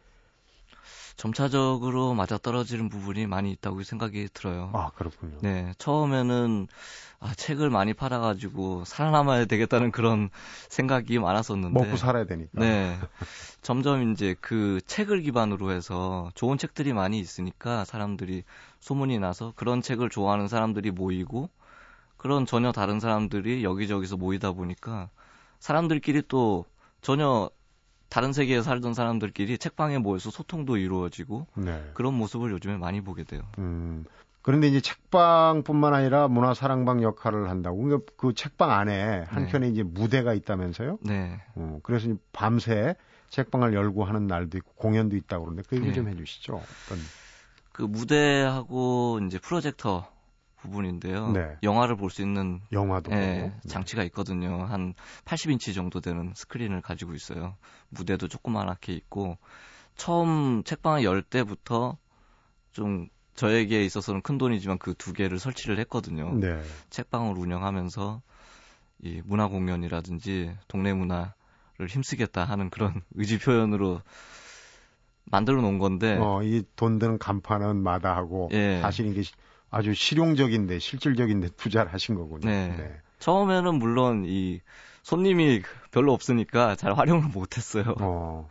점차적으로 1.16 2.14
맞아 2.14 2.38
떨어지는 2.38 2.88
부분이 2.88 3.26
많이 3.26 3.52
있다고 3.52 3.82
생각이 3.82 4.28
들어요. 4.34 4.70
아, 4.74 4.90
그렇군요. 4.96 5.38
네, 5.40 5.72
처음에는 5.78 6.66
아, 7.20 7.34
책을 7.34 7.70
많이 7.70 7.94
팔아가지고 7.94 8.84
살아남아야 8.84 9.46
되겠다는 9.46 9.92
그런 9.92 10.28
생각이 10.68 11.18
많았었는데. 11.18 11.80
먹고 11.80 11.96
살아야 11.96 12.26
되니까. 12.26 12.50
네. 12.60 12.98
점점 13.62 14.12
이제 14.12 14.34
그 14.40 14.80
책을 14.86 15.22
기반으로 15.22 15.70
해서 15.70 16.30
좋은 16.34 16.58
책들이 16.58 16.92
많이 16.92 17.18
있으니까 17.18 17.84
사람들이 17.84 18.42
소문이 18.80 19.18
나서 19.18 19.52
그런 19.56 19.80
책을 19.80 20.10
좋아하는 20.10 20.48
사람들이 20.48 20.90
모이고 20.90 21.48
그런 22.18 22.44
전혀 22.44 22.72
다른 22.72 23.00
사람들이 23.00 23.64
여기저기서 23.64 24.16
모이다 24.16 24.52
보니까 24.52 25.08
사람들끼리 25.60 26.22
또 26.28 26.66
전혀 27.00 27.48
다른 28.14 28.32
세계에 28.32 28.62
살던 28.62 28.94
사람들끼리 28.94 29.58
책방에 29.58 29.98
모여서 29.98 30.30
소통도 30.30 30.76
이루어지고 30.76 31.48
네. 31.56 31.82
그런 31.94 32.14
모습을 32.14 32.52
요즘에 32.52 32.76
많이 32.76 33.00
보게 33.00 33.24
돼요. 33.24 33.42
음, 33.58 34.04
그런데 34.40 34.68
이제 34.68 34.80
책방뿐만 34.80 35.94
아니라 35.94 36.28
문화 36.28 36.54
사랑방 36.54 37.02
역할을 37.02 37.50
한다고. 37.50 37.82
그러니까 37.82 38.12
그 38.16 38.32
책방 38.32 38.70
안에 38.70 39.24
한켠에 39.28 39.66
네. 39.66 39.68
이제 39.72 39.82
무대가 39.82 40.32
있다면서요? 40.32 40.98
네. 41.00 41.40
어, 41.56 41.80
그래서 41.82 42.14
밤새 42.32 42.94
책방을 43.30 43.74
열고 43.74 44.04
하는 44.04 44.28
날도 44.28 44.58
있고 44.58 44.74
공연도 44.74 45.16
있다고 45.16 45.46
그러는데 45.46 45.66
그 45.68 45.74
얘기 45.74 45.88
네. 45.88 45.92
좀 45.92 46.06
해주시죠. 46.06 46.54
어떤 46.54 46.98
그 47.72 47.82
무대하고 47.82 49.18
이제 49.26 49.40
프로젝터 49.40 50.06
부분인데요. 50.64 51.30
네. 51.32 51.56
영화를 51.62 51.96
볼 51.96 52.10
수 52.10 52.22
있는 52.22 52.60
영화도 52.72 53.12
예, 53.12 53.16
네, 53.16 53.54
장치가 53.68 54.02
있거든요. 54.04 54.64
한 54.64 54.94
80인치 55.24 55.74
정도 55.74 56.00
되는 56.00 56.32
스크린을 56.34 56.80
가지고 56.80 57.14
있어요. 57.14 57.56
무대도 57.90 58.28
조그만하게 58.28 58.92
있고 58.94 59.38
처음 59.96 60.64
책방을 60.64 61.04
열 61.04 61.22
때부터 61.22 61.96
좀 62.72 63.08
저에게 63.34 63.84
있어서는 63.84 64.22
큰 64.22 64.38
돈이지만 64.38 64.78
그 64.78 64.94
두 64.94 65.12
개를 65.12 65.38
설치를 65.38 65.78
했거든요. 65.80 66.32
네. 66.34 66.60
책방을 66.90 67.36
운영하면서 67.38 68.22
이 69.02 69.22
문화 69.24 69.48
공연이라든지 69.48 70.56
동네 70.68 70.94
문화를 70.94 71.32
힘쓰겠다 71.88 72.44
하는 72.44 72.70
그런 72.70 73.02
의지 73.14 73.38
표현으로 73.38 74.00
만들어 75.24 75.60
놓은 75.62 75.78
건데. 75.78 76.16
어, 76.20 76.42
이 76.42 76.62
돈 76.76 76.98
드는 76.98 77.18
간판은 77.18 77.76
마다하고 77.82 78.50
예. 78.52 78.80
사실 78.82 79.06
이게 79.06 79.22
아주 79.74 79.92
실용적인데 79.92 80.78
실질적인데 80.78 81.48
투자를 81.56 81.92
하신 81.92 82.14
거군요. 82.14 82.48
네. 82.48 82.68
네. 82.68 83.00
처음에는 83.18 83.74
물론 83.74 84.24
이 84.26 84.60
손님이 85.02 85.62
별로 85.90 86.12
없으니까 86.12 86.76
잘 86.76 86.94
활용을 86.94 87.28
못했어요. 87.28 87.94
어. 88.00 88.48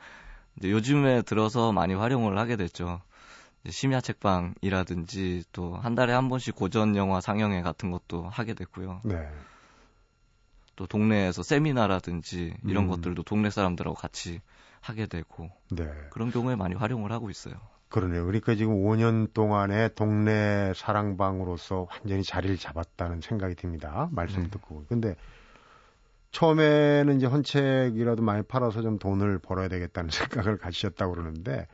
이제 0.58 0.70
요즘에 0.70 1.22
들어서 1.22 1.72
많이 1.72 1.94
활용을 1.94 2.38
하게 2.38 2.58
됐죠. 2.58 3.01
심야 3.70 4.01
책방이라든지 4.01 5.46
또 5.53 5.77
한 5.77 5.96
달에 5.96 6.12
한 6.12 6.27
번씩 6.27 6.56
고전 6.56 6.96
영화 6.98 7.22
상영회 7.22 7.62
같은 7.62 7.92
것도 7.92 8.27
하게 8.30 8.53
됐고요. 8.53 9.01
네. 9.06 9.15
또 10.75 10.88
동네에서 10.88 11.44
세미나라든지 11.44 12.53
이런 12.65 12.86
음. 12.86 12.89
것들도 12.89 13.24
동네 13.24 13.50
사람들하고 13.50 13.96
같이 13.96 14.42
하게 14.82 15.06
되고 15.06 15.50
네. 15.72 15.89
그런 16.10 16.32
경우에 16.32 16.56
많이 16.56 16.75
활용을 16.75 17.12
하고 17.13 17.30
있어요. 17.30 17.56
그러네요. 17.94 18.26
그러니까 18.26 18.56
지금 18.56 18.74
5년 18.74 19.32
동안에 19.36 19.90
동네 19.90 20.74
사랑방으로서 20.76 21.88
완전히 21.92 22.24
자리를 22.24 22.58
잡았다는 22.58 23.22
생각이 23.22 23.54
듭니다. 23.54 24.10
말씀 24.12 24.42
네. 24.42 24.50
듣고. 24.50 24.84
근데 24.90 25.16
처음에는 26.32 27.16
이제 27.18 27.28
헌책이라도 27.28 28.24
많이 28.24 28.42
팔아서 28.42 28.82
좀 28.82 28.98
돈을 28.98 29.38
벌어야 29.38 29.68
되겠다는 29.68 30.10
생각을 30.50 30.58
가지셨다고 30.58 31.14
그러는데 31.14 31.68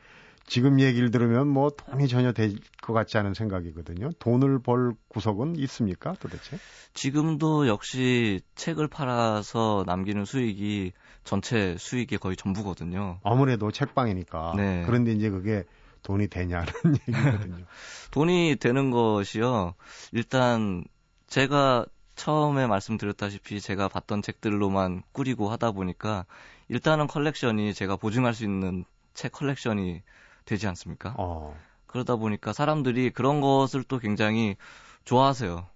지금 0.46 0.78
얘기를 0.80 1.10
들으면 1.10 1.48
뭐 1.48 1.70
돈이 1.70 2.06
전혀 2.08 2.32
될 2.32 2.54
것 2.82 2.92
같지 2.92 3.16
않은 3.18 3.34
생각이거든요. 3.34 4.10
돈을 4.18 4.58
벌 4.58 4.92
구석은 5.08 5.56
있습니까 5.56 6.14
도대체? 6.20 6.58
지금도 6.92 7.68
역시 7.68 8.40
책을 8.56 8.88
팔아서 8.88 9.84
남기는 9.86 10.24
수익이 10.24 10.92
전체 11.24 11.76
수익의 11.78 12.18
거의 12.18 12.36
전부거든요. 12.36 13.20
아무래도 13.22 13.70
책방이니까. 13.70 14.54
네. 14.56 14.82
그런데 14.86 15.12
이제 15.12 15.30
그게 15.30 15.64
돈이 16.02 16.28
되냐는 16.28 16.66
얘기거든요. 17.08 17.64
돈이 18.10 18.56
되는 18.60 18.90
것이요. 18.90 19.74
일단 20.12 20.84
제가 21.26 21.86
처음에 22.16 22.66
말씀드렸다시피 22.66 23.60
제가 23.60 23.88
봤던 23.88 24.22
책들로만 24.22 25.02
꾸리고 25.12 25.50
하다 25.50 25.72
보니까 25.72 26.26
일단은 26.68 27.06
컬렉션이 27.06 27.74
제가 27.74 27.96
보증할 27.96 28.34
수 28.34 28.44
있는 28.44 28.84
책 29.14 29.32
컬렉션이 29.32 30.02
되지 30.44 30.66
않습니까? 30.68 31.14
어. 31.16 31.56
그러다 31.86 32.16
보니까 32.16 32.52
사람들이 32.52 33.10
그런 33.10 33.40
것을 33.40 33.82
또 33.82 33.98
굉장히 33.98 34.56
좋아하세요. 35.04 35.66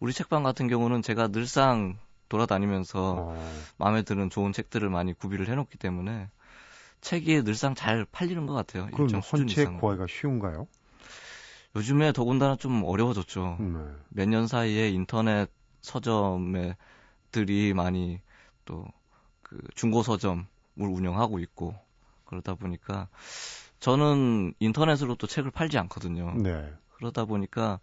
우리 0.00 0.12
책방 0.12 0.42
같은 0.42 0.66
경우는 0.68 1.02
제가 1.02 1.28
늘상 1.28 1.98
돌아다니면서 2.28 3.14
어. 3.18 3.52
마음에 3.76 4.02
드는 4.02 4.30
좋은 4.30 4.52
책들을 4.52 4.88
많이 4.90 5.12
구비를 5.12 5.48
해놓기 5.48 5.78
때문에 5.78 6.28
책이 7.00 7.42
늘상 7.44 7.74
잘 7.74 8.04
팔리는 8.10 8.46
것 8.46 8.54
같아요. 8.54 8.86
그럼 8.92 9.20
헌책 9.20 9.78
구하기가 9.78 10.06
쉬운가요? 10.08 10.66
요즘에 11.76 12.12
더군다나 12.12 12.56
좀 12.56 12.82
어려워졌죠. 12.84 13.58
네. 13.60 13.78
몇년 14.08 14.46
사이에 14.46 14.88
인터넷 14.88 15.50
서점들이 15.82 16.74
많이 17.74 18.20
또 18.64 18.86
그 19.46 19.60
중고 19.76 20.02
서점을 20.02 20.44
운영하고 20.76 21.38
있고 21.38 21.76
그러다 22.24 22.56
보니까 22.56 23.06
저는 23.78 24.54
인터넷으로 24.58 25.14
또 25.14 25.28
책을 25.28 25.52
팔지 25.52 25.78
않거든요. 25.78 26.34
네. 26.34 26.72
그러다 26.96 27.26
보니까 27.26 27.78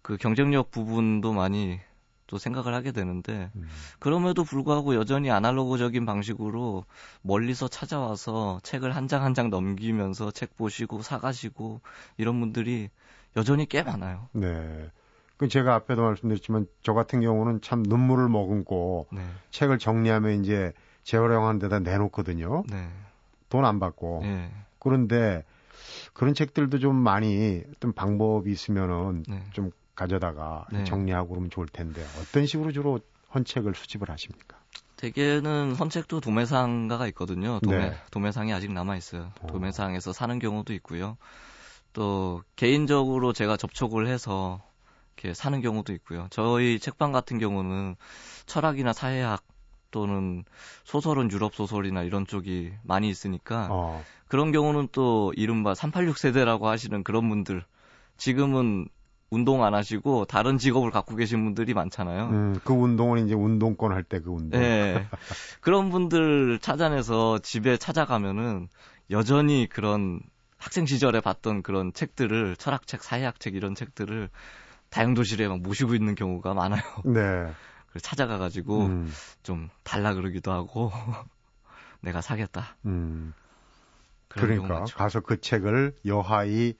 그 0.00 0.16
경쟁력 0.16 0.70
부분도 0.70 1.34
많이 1.34 1.80
또 2.26 2.38
생각을 2.38 2.74
하게 2.74 2.92
되는데 2.92 3.50
음. 3.54 3.68
그럼에도 3.98 4.44
불구하고 4.44 4.94
여전히 4.94 5.30
아날로그적인 5.30 6.06
방식으로 6.06 6.84
멀리서 7.22 7.68
찾아와서 7.68 8.60
책을 8.62 8.94
한장 8.96 9.22
한 9.22 9.34
장 9.34 9.50
넘기면서 9.50 10.30
책 10.30 10.56
보시고 10.56 11.02
사가시고 11.02 11.80
이런 12.16 12.40
분들이 12.40 12.88
여전히 13.36 13.66
꽤 13.66 13.82
많아요. 13.82 14.28
네. 14.32 14.90
그 15.36 15.48
제가 15.48 15.74
앞에도 15.74 16.02
말씀드렸지만 16.02 16.66
저 16.82 16.94
같은 16.94 17.20
경우는 17.20 17.60
참 17.60 17.82
눈물을 17.82 18.28
머금고 18.28 19.08
네. 19.12 19.20
책을 19.50 19.78
정리하면 19.78 20.42
이제 20.44 20.72
재활용하는 21.02 21.58
데다 21.58 21.80
내놓거든요. 21.80 22.62
네. 22.70 22.88
돈안 23.48 23.80
받고. 23.80 24.20
네. 24.22 24.50
그런데 24.78 25.44
그런 26.12 26.32
책들도 26.34 26.78
좀 26.78 26.94
많이 26.94 27.62
어떤 27.76 27.92
방법이 27.92 28.50
있으면은 28.52 29.24
네. 29.28 29.42
좀 29.52 29.72
가져다가 29.94 30.66
네. 30.72 30.84
정리하고 30.84 31.28
그러면 31.28 31.50
좋을 31.50 31.66
텐데 31.68 32.04
어떤 32.20 32.46
식으로 32.46 32.72
주로 32.72 33.00
헌책을 33.34 33.74
수집을 33.74 34.10
하십니까? 34.10 34.58
대개는 34.96 35.74
헌책도 35.74 36.20
도매상가가 36.20 37.06
있거든요. 37.08 37.60
도매, 37.60 37.90
네. 37.90 37.96
도매상이 38.10 38.52
아직 38.52 38.72
남아 38.72 38.96
있어요. 38.96 39.32
어. 39.40 39.46
도매상에서 39.48 40.12
사는 40.12 40.38
경우도 40.38 40.72
있고요. 40.74 41.16
또 41.92 42.42
개인적으로 42.56 43.32
제가 43.32 43.56
접촉을 43.56 44.06
해서 44.06 44.62
이렇게 45.16 45.34
사는 45.34 45.60
경우도 45.60 45.92
있고요. 45.94 46.26
저희 46.30 46.78
책방 46.78 47.12
같은 47.12 47.38
경우는 47.38 47.96
철학이나 48.46 48.92
사회학 48.92 49.42
또는 49.90 50.44
소설은 50.82 51.30
유럽 51.30 51.54
소설이나 51.54 52.02
이런 52.02 52.26
쪽이 52.26 52.72
많이 52.82 53.08
있으니까 53.08 53.68
어. 53.70 54.04
그런 54.26 54.50
경우는 54.50 54.88
또 54.90 55.32
이른바 55.36 55.74
386 55.74 56.18
세대라고 56.18 56.66
하시는 56.66 57.04
그런 57.04 57.28
분들 57.28 57.64
지금은 58.16 58.88
운동 59.34 59.64
안 59.64 59.74
하시고 59.74 60.24
다른 60.26 60.58
직업을 60.58 60.90
갖고 60.90 61.16
계신 61.16 61.44
분들이 61.44 61.74
많잖아요. 61.74 62.28
음, 62.28 62.60
그 62.64 62.72
운동은 62.72 63.26
이제 63.26 63.34
운동권 63.34 63.92
할 63.92 64.04
때 64.04 64.20
그 64.20 64.30
운동. 64.30 64.60
네. 64.60 65.06
그런 65.60 65.90
분들 65.90 66.58
찾아내서 66.60 67.38
집에 67.40 67.76
찾아가면은 67.76 68.68
여전히 69.10 69.66
그런 69.68 70.20
학생 70.56 70.86
시절에 70.86 71.20
봤던 71.20 71.62
그런 71.62 71.92
책들을 71.92 72.56
철학책, 72.56 73.02
사회학책 73.02 73.54
이런 73.54 73.74
책들을 73.74 74.30
다용도실에 74.90 75.48
막 75.48 75.60
모시고 75.60 75.94
있는 75.94 76.14
경우가 76.14 76.54
많아요. 76.54 76.82
네. 77.04 77.20
그래서 77.90 78.02
찾아가 78.02 78.38
가지고 78.38 78.86
음. 78.86 79.12
좀 79.42 79.68
달라 79.82 80.14
그러기도 80.14 80.52
하고 80.52 80.90
내가 82.00 82.20
사겠다. 82.20 82.76
음. 82.86 83.34
그러니까 84.28 84.84
가서 84.94 85.20
그 85.20 85.40
책을 85.40 85.94
여하이 86.06 86.74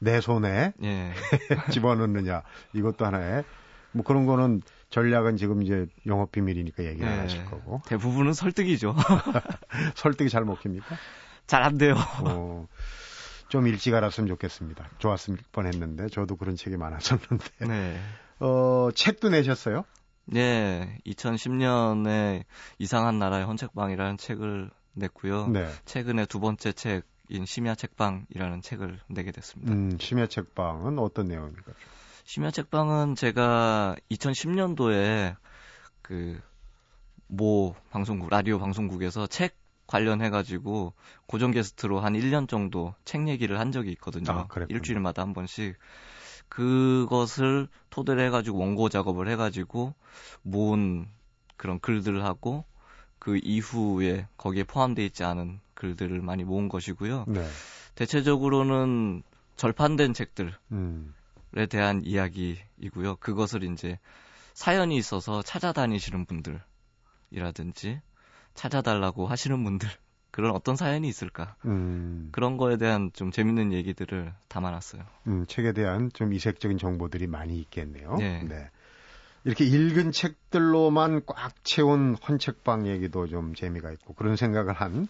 내 0.00 0.20
손에 0.20 0.72
예. 0.82 1.12
집어넣느냐 1.72 2.42
이것도 2.72 3.06
하나의 3.06 3.44
뭐 3.92 4.02
그런 4.04 4.26
거는 4.26 4.62
전략은 4.88 5.36
지금 5.36 5.62
이제 5.62 5.86
영업 6.06 6.32
비밀이니까 6.32 6.84
얘기 6.84 7.04
안 7.04 7.12
예. 7.12 7.20
하실 7.20 7.44
거고 7.44 7.82
대부분은 7.86 8.32
설득이죠. 8.32 8.96
설득이 9.94 10.30
잘 10.30 10.44
먹힙니까? 10.44 10.96
잘 11.46 11.62
안 11.62 11.78
돼요. 11.78 11.94
어, 12.24 12.66
좀 13.48 13.66
일찍 13.66 13.94
알았으면 13.94 14.28
좋겠습니다. 14.28 14.88
좋았을 14.98 15.36
뻔했는데 15.52 16.08
저도 16.08 16.36
그런 16.36 16.56
책이 16.56 16.76
많았었는데. 16.76 17.66
네. 17.66 18.00
어 18.38 18.88
책도 18.94 19.28
내셨어요? 19.30 19.84
네, 20.26 20.98
2010년에 21.06 22.44
이상한 22.78 23.18
나라의 23.18 23.44
헌책방이라는 23.44 24.16
책을 24.16 24.70
냈고요. 24.94 25.48
네. 25.48 25.68
최근에 25.84 26.26
두 26.26 26.38
번째 26.40 26.72
책 26.72 27.04
심야 27.46 27.74
책방이라는 27.74 28.62
책을 28.62 29.00
내게 29.08 29.32
됐습니다. 29.32 29.72
음, 29.72 29.96
심야 29.98 30.26
책방은 30.26 30.98
어떤 30.98 31.28
내용입니까? 31.28 31.72
심야 32.24 32.50
책방은 32.50 33.14
제가 33.14 33.96
2010년도에 34.10 35.36
그 36.02 36.40
모 37.32 37.76
방송국 37.90 38.28
라디오 38.28 38.58
방송국에서 38.58 39.28
책 39.28 39.56
관련해 39.86 40.30
가지고 40.30 40.94
고정 41.26 41.52
게스트로 41.52 42.00
한 42.00 42.14
1년 42.14 42.48
정도 42.48 42.94
책 43.04 43.28
얘기를 43.28 43.60
한 43.60 43.70
적이 43.70 43.92
있거든요. 43.92 44.24
아, 44.32 44.48
일주일마다 44.68 45.22
한 45.22 45.32
번씩 45.32 45.76
그것을 46.48 47.68
토대로 47.88 48.20
해 48.20 48.30
가지고 48.30 48.58
원고 48.58 48.88
작업을 48.88 49.28
해 49.28 49.36
가지고 49.36 49.94
모은 50.42 51.08
그런 51.56 51.78
글들을 51.78 52.24
하고 52.24 52.64
그 53.20 53.38
이후에 53.42 54.26
거기에 54.36 54.64
포함되어 54.64 55.04
있지 55.04 55.22
않은 55.22 55.60
글들을 55.74 56.20
많이 56.22 56.42
모은 56.42 56.68
것이고요. 56.68 57.26
네. 57.28 57.46
대체적으로는 57.94 59.22
절판된 59.56 60.14
책들에 60.14 60.50
음. 60.72 61.14
대한 61.68 62.02
이야기이고요. 62.04 63.16
그것을 63.16 63.62
이제 63.62 63.98
사연이 64.54 64.96
있어서 64.96 65.42
찾아다니시는 65.42 66.26
분들이라든지 67.30 68.00
찾아달라고 68.54 69.26
하시는 69.26 69.62
분들 69.62 69.88
그런 70.32 70.54
어떤 70.54 70.76
사연이 70.76 71.06
있을까 71.06 71.56
음. 71.66 72.30
그런 72.32 72.56
거에 72.56 72.78
대한 72.78 73.10
좀 73.12 73.30
재밌는 73.30 73.72
얘기들을 73.74 74.32
담아놨어요. 74.48 75.04
음, 75.26 75.44
책에 75.46 75.72
대한 75.72 76.10
좀 76.14 76.32
이색적인 76.32 76.78
정보들이 76.78 77.26
많이 77.26 77.58
있겠네요. 77.60 78.16
네. 78.16 78.42
네. 78.44 78.70
이렇게 79.44 79.64
읽은 79.64 80.12
책들로만 80.12 81.22
꽉 81.26 81.64
채운 81.64 82.14
헌책방 82.14 82.86
얘기도 82.86 83.26
좀 83.26 83.54
재미가 83.54 83.90
있고 83.92 84.14
그런 84.14 84.36
생각을 84.36 84.74
한 84.74 85.08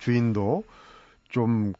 주인도 0.00 0.64
좀 1.28 1.72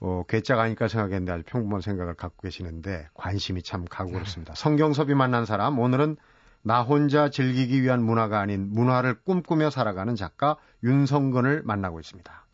어, 0.00 0.22
괴짜가 0.28 0.62
아닐까 0.62 0.86
생각했는데 0.86 1.32
아주 1.32 1.42
평범한 1.44 1.80
생각을 1.80 2.14
갖고 2.14 2.42
계시는데 2.42 3.08
관심이 3.14 3.62
참 3.62 3.84
가고 3.84 4.12
그렇습니다. 4.12 4.54
성경섭이 4.54 5.14
만난 5.14 5.44
사람 5.44 5.78
오늘은 5.78 6.16
나 6.62 6.82
혼자 6.82 7.30
즐기기 7.30 7.82
위한 7.82 8.02
문화가 8.02 8.38
아닌 8.38 8.68
문화를 8.70 9.20
꿈꾸며 9.22 9.70
살아가는 9.70 10.14
작가 10.14 10.56
윤성근을 10.84 11.62
만나고 11.64 11.98
있습니다. 11.98 12.46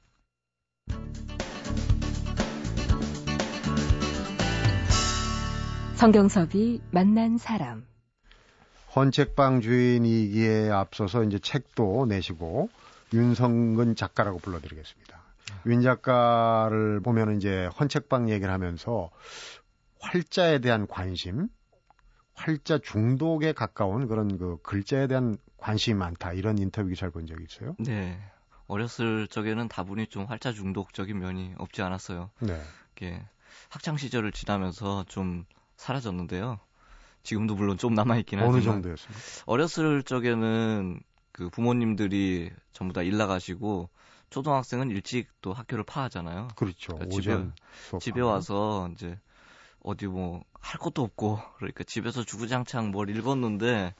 성경섭이 5.96 6.80
만난 6.90 7.38
사람 7.38 7.84
헌책방 8.94 9.60
주인이기에 9.60 10.70
앞서서 10.70 11.24
이제 11.24 11.38
책도 11.38 12.06
내시고 12.06 12.68
윤성근 13.12 13.96
작가라고 13.96 14.38
불러드리겠습니다. 14.38 15.22
윤 15.66 15.82
작가를 15.82 17.00
보면 17.00 17.36
이제 17.36 17.66
헌책방 17.78 18.30
얘기를 18.30 18.52
하면서 18.52 19.10
활자에 20.00 20.58
대한 20.58 20.86
관심, 20.86 21.48
활자 22.34 22.78
중독에 22.78 23.52
가까운 23.52 24.06
그런 24.06 24.38
그 24.38 24.58
글자에 24.62 25.06
대한 25.06 25.36
관심이 25.56 25.98
많다 25.98 26.32
이런 26.32 26.58
인터뷰 26.58 26.88
기사를 26.88 27.10
본 27.10 27.26
적이 27.26 27.44
있어요. 27.48 27.74
네. 27.78 28.18
어렸을 28.66 29.28
적에는 29.28 29.68
다분히 29.68 30.06
좀 30.06 30.24
활자 30.24 30.52
중독적인 30.52 31.18
면이 31.18 31.54
없지 31.58 31.82
않았어요. 31.82 32.30
네. 32.40 32.60
학창 33.68 33.96
시절을 33.96 34.32
지나면서 34.32 35.04
좀 35.08 35.44
사라졌는데요. 35.76 36.60
지금도 37.24 37.56
물론 37.56 37.76
좀 37.76 37.94
남아 37.94 38.18
있긴 38.18 38.38
하지만 38.38 38.54
어느 38.54 38.62
정도였습니까? 38.62 39.20
어렸을 39.46 40.02
적에는 40.04 41.00
그 41.32 41.50
부모님들이 41.50 42.50
전부 42.72 42.94
다 42.94 43.02
일 43.02 43.16
나가시고 43.16 43.88
초등학생은 44.30 44.90
일찍 44.90 45.28
또 45.42 45.52
학교를 45.52 45.84
파하잖아요. 45.84 46.48
그렇죠. 46.54 46.94
그러니까 46.94 47.16
집에, 47.16 47.36
집에 48.00 48.20
와서 48.20 48.88
이제 48.94 49.18
어디 49.82 50.06
뭐 50.06 50.44
할 50.64 50.78
것도 50.80 51.02
없고 51.02 51.38
그러니까 51.58 51.84
집에서 51.84 52.24
주구장창 52.24 52.90
뭘 52.90 53.10
읽었는데 53.10 53.94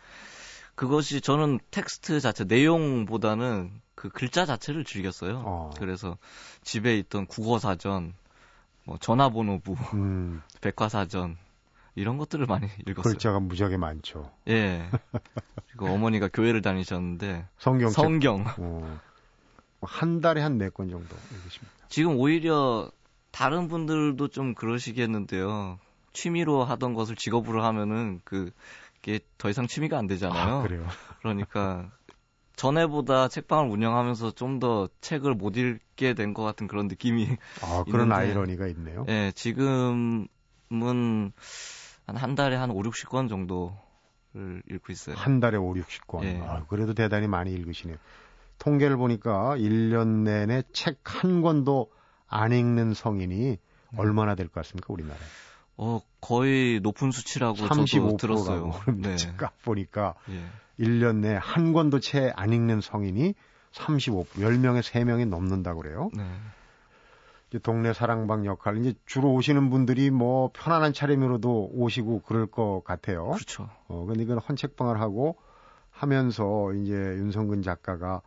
그것이 0.75 1.21
저는 1.21 1.61
텍스트 1.71 2.21
자체 2.21 2.45
내용보다는 2.45 3.71
그 3.95 4.09
글자 4.09 4.47
자체를 4.47 4.85
즐겼어요. 4.85 5.43
어. 5.45 5.71
그래서 5.79 6.17
집에 6.63 6.97
있던 6.99 7.27
국어 7.27 7.59
사전, 7.59 8.15
뭐 8.85 8.97
전화번호부, 8.99 9.77
음, 9.95 10.43
백과사전 10.63 11.37
이런 11.97 12.19
것들을 12.19 12.47
많이 12.47 12.67
읽었어요. 12.87 13.13
글자가 13.13 13.41
무지하게 13.41 13.77
많죠. 13.77 14.31
예. 14.49 14.89
그리고 15.69 15.87
어머니가 15.93 16.29
교회를 16.33 16.61
다니셨는데 16.63 17.47
성경 17.59 17.91
성경. 17.91 18.45
어, 18.59 19.01
한 19.83 20.21
달에 20.21 20.41
한 20.41 20.59
네 20.59 20.71
권 20.71 20.89
정도 20.91 21.15
읽으십니다. 21.33 21.73
지금 21.89 22.17
오히려 22.19 22.91
다른 23.31 23.69
분들도 23.69 24.29
좀 24.29 24.55
그러시겠는데요. 24.55 25.79
취미로 26.13 26.65
하던 26.65 26.95
것을 26.95 27.17
직업으로 27.17 27.65
하면은 27.65 28.21
그게 28.25 29.21
더 29.39 29.51
이상 29.51 29.67
취미가 29.67 29.99
안 29.99 30.07
되잖아요. 30.07 30.55
아, 30.59 30.63
그래요. 30.63 30.87
그러니까 31.21 31.91
전에보다 32.57 33.27
책방을 33.29 33.69
운영하면서 33.71 34.33
좀 34.33 34.61
더 34.61 34.89
책을 35.01 35.35
못 35.35 35.57
읽게 35.57 36.15
된 36.15 36.33
것 36.35 36.43
같은 36.45 36.67
그런 36.69 36.87
느낌이. 36.87 37.29
아, 37.63 37.83
그런 37.91 38.07
있는데, 38.07 38.15
아이러니가 38.15 38.67
있네요. 38.69 39.05
예, 39.09 39.33
지금은 39.35 40.29
한 42.07 42.17
한 42.17 42.35
달에 42.35 42.57
한 42.57 42.71
5, 42.71 42.83
60권 42.83 43.29
정도를 43.29 44.63
읽고 44.71 44.93
있어요. 44.93 45.17
한 45.17 45.41
달에 45.41 45.57
5, 45.57 45.75
60권. 45.75 46.25
예. 46.25 46.41
아, 46.43 46.65
그래도 46.69 46.95
대단히 46.95 47.27
많이 47.29 47.53
읽으시네요. 47.53 47.97
통계를 48.59 48.97
보니까 48.97 49.57
1년 49.57 50.23
내내 50.25 50.63
책 50.73 51.01
한 51.05 51.43
권도 51.43 51.91
안 52.29 52.53
읽는 52.53 52.95
성인이 52.95 53.37
네. 53.37 53.59
얼마나 53.97 54.35
될 54.35 54.49
것 54.49 54.55
같습니까, 54.63 54.93
우리나라에? 54.93 55.21
어, 55.77 56.01
거의 56.21 56.81
높은 56.81 57.11
수치라고 57.11 57.57
저도 57.57 57.85
35%라고 57.85 58.17
들었어요. 58.17 58.73
네. 58.97 59.17
책 59.17 59.37
보니까 59.63 60.15
예. 60.31 60.45
1년 60.85 61.17
내에 61.17 61.37
한 61.37 61.73
권도 61.73 62.01
채 62.01 62.33
안 62.37 62.53
읽는 62.53 62.81
성인이 62.81 63.35
35%, 63.73 64.27
10명에 64.37 64.83
3명이 64.83 65.29
넘는다고 65.29 65.83
그래요. 65.83 66.11
네. 66.15 66.25
동네 67.59 67.93
사랑방 67.93 68.45
역할, 68.47 68.79
이제 68.79 68.95
주로 69.07 69.33
오시는 69.33 69.71
분들이 69.71 70.11
뭐 70.11 70.51
편안한 70.53 70.93
차림으로도 70.93 71.71
오시고 71.73 72.23
그럴 72.23 72.47
것 72.47 72.83
같아요. 72.85 73.31
그렇죠. 73.31 73.69
어, 73.89 74.05
근데 74.07 74.23
이건 74.23 74.39
헌책방을 74.39 75.01
하고 75.01 75.37
하면서 75.91 76.73
이제 76.73 76.93
윤성근 76.95 77.63
작가가 77.63 78.23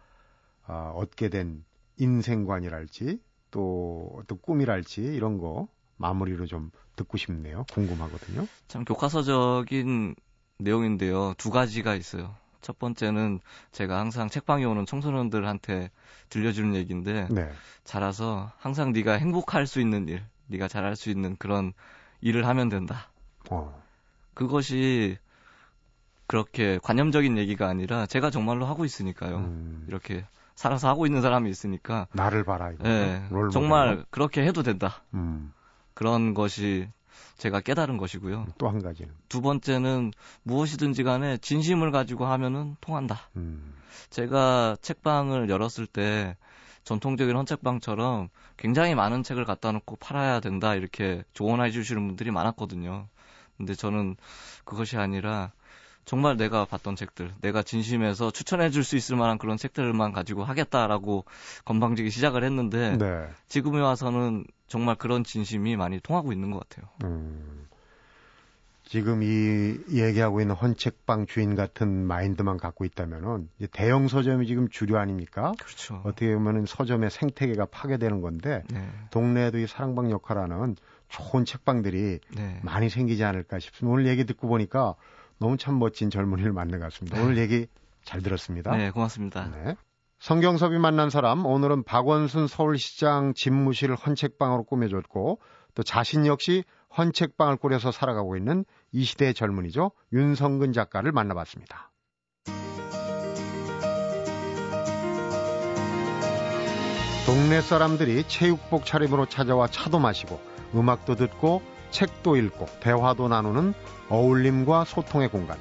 아, 0.65 0.91
얻게 0.95 1.29
된 1.29 1.63
인생관이랄지 1.97 3.21
또 3.51 4.11
어떤 4.15 4.39
꿈이랄지 4.41 5.01
이런 5.01 5.37
거 5.37 5.67
마무리로 5.97 6.45
좀 6.45 6.71
듣고 6.95 7.17
싶네요. 7.17 7.65
궁금하거든요. 7.71 8.47
참 8.67 8.85
교과서적인 8.85 10.15
내용인데요. 10.59 11.33
두 11.37 11.49
가지가 11.49 11.95
있어요. 11.95 12.35
첫 12.67 12.77
번째는 12.79 13.39
제가 13.71 13.97
항상 13.97 14.27
책방에 14.27 14.65
오는 14.65 14.85
청소년들한테 14.85 15.89
들려주는 16.27 16.75
얘기인데 16.75 17.29
네. 17.31 17.49
자라서 17.85 18.51
항상 18.57 18.91
네가 18.91 19.13
행복할 19.13 19.65
수 19.65 19.79
있는 19.79 20.09
일, 20.09 20.21
네가 20.47 20.67
잘할 20.67 20.97
수 20.97 21.09
있는 21.09 21.37
그런 21.37 21.71
일을 22.19 22.45
하면 22.45 22.67
된다. 22.67 23.09
어. 23.49 23.81
그것이 24.33 25.17
그렇게 26.27 26.77
관념적인 26.83 27.37
얘기가 27.37 27.69
아니라 27.69 28.05
제가 28.05 28.31
정말로 28.31 28.65
하고 28.65 28.83
있으니까요. 28.83 29.37
음, 29.37 29.85
이렇게 29.87 30.25
살아서 30.55 30.89
하고 30.89 31.05
있는 31.05 31.21
사람이 31.21 31.49
있으니까 31.49 32.07
나를 32.11 32.43
봐라 32.43 32.71
이거. 32.71 32.85
예, 32.85 33.25
롤 33.29 33.49
정말 33.49 33.91
모델로. 33.91 34.05
그렇게 34.09 34.45
해도 34.45 34.61
된다. 34.61 35.03
음, 35.13 35.53
그런 35.93 36.33
것이 36.33 36.89
제가 37.37 37.61
깨달은 37.61 37.97
것이고요. 37.97 38.47
또 38.57 38.67
한 38.67 38.81
가지는 38.81 39.13
두 39.29 39.41
번째는 39.41 40.11
무엇이든지 40.43 41.03
간에 41.03 41.37
진심을 41.37 41.91
가지고 41.91 42.25
하면은 42.25 42.75
통한다. 42.81 43.29
음, 43.35 43.73
제가 44.09 44.77
책방을 44.81 45.49
열었을 45.49 45.85
때 45.87 46.35
전통적인 46.83 47.35
헌책방처럼 47.35 48.29
굉장히 48.55 48.95
많은 48.95 49.21
책을 49.23 49.45
갖다 49.45 49.71
놓고 49.71 49.97
팔아야 49.97 50.39
된다 50.39 50.73
이렇게 50.73 51.23
조언해 51.33 51.69
주시는 51.71 52.07
분들이 52.07 52.31
많았거든요. 52.31 53.07
근데 53.57 53.75
저는 53.75 54.15
그것이 54.63 54.97
아니라 54.97 55.51
정말 56.07 56.37
내가 56.37 56.63
봤던 56.63 56.95
책들, 56.95 57.33
내가 57.41 57.61
진심에서 57.61 58.31
추천해 58.31 58.69
줄 58.69 58.85
수 58.85 58.95
있을 58.95 59.17
만한 59.17 59.37
그런 59.37 59.57
책들만 59.57 60.13
가지고 60.13 60.45
하겠다라고 60.45 61.25
건방지게 61.65 62.09
시작을 62.09 62.45
했는데 62.45 62.95
네. 62.95 63.27
지금에 63.49 63.81
와서는 63.81 64.45
정말 64.67 64.95
그런 64.95 65.25
진심이 65.25 65.75
많이 65.75 65.99
통하고 65.99 66.31
있는 66.31 66.51
것 66.51 66.61
같아요. 66.61 66.89
음, 67.03 67.67
지금 68.85 69.21
이 69.21 69.75
얘기하고 69.91 70.39
있는 70.39 70.55
헌책방 70.55 71.25
주인 71.25 71.55
같은 71.55 72.07
마인드만 72.07 72.55
갖고 72.55 72.85
있다면은 72.85 73.49
대형 73.73 74.07
서점이 74.07 74.47
지금 74.47 74.69
주류 74.69 74.97
아닙니까? 74.97 75.51
그렇죠. 75.59 76.01
어떻게 76.05 76.33
보면은 76.33 76.65
서점의 76.65 77.09
생태계가 77.11 77.65
파괴되는 77.65 78.21
건데 78.21 78.63
네, 78.69 78.89
동네에도 79.11 79.57
이 79.57 79.67
사랑방 79.67 80.09
역할하는 80.09 80.77
좋은 81.09 81.43
책방들이 81.43 82.19
네. 82.33 82.59
많이 82.63 82.89
생기지 82.89 83.25
않을까 83.25 83.59
싶습니다. 83.59 83.93
오늘 83.93 84.07
얘기 84.07 84.23
듣고 84.23 84.47
보니까 84.47 84.95
너무 85.39 85.57
참 85.57 85.79
멋진 85.79 86.09
젊은이를 86.09 86.53
만난 86.53 86.79
것 86.79 86.85
같습니다. 86.91 87.21
오늘 87.21 87.37
얘기 87.37 87.67
잘 88.03 88.21
들었습니다. 88.21 88.75
네, 88.75 88.91
고맙습니다. 88.91 89.49
네. 89.49 89.75
성경섭이 90.19 90.79
만난 90.79 91.09
사람 91.09 91.45
오늘은 91.45 91.83
박원순 91.83 92.47
서울시장 92.47 93.33
집무실 93.35 93.93
헌책방으로 93.93 94.63
꾸며줬고 94.63 95.39
또 95.75 95.83
자신 95.83 96.25
역시 96.25 96.63
헌책방을 96.97 97.57
꾸려서 97.57 97.91
살아가고 97.91 98.35
있는 98.35 98.65
이 98.91 99.03
시대의 99.03 99.35
젊은이죠 99.35 99.91
윤성근 100.13 100.73
작가를 100.73 101.11
만나봤습니다. 101.11 101.91
동네 107.27 107.61
사람들이 107.61 108.23
체육복 108.27 108.85
차림으로 108.85 109.25
찾아와 109.27 109.67
차도 109.67 109.99
마시고 109.99 110.39
음악도 110.73 111.15
듣고 111.15 111.61
책도 111.97 112.35
읽고 112.35 112.67
대화도 112.79 113.27
나누는 113.27 113.73
어울림과 114.09 114.85
소통의 114.85 115.29
공간. 115.29 115.57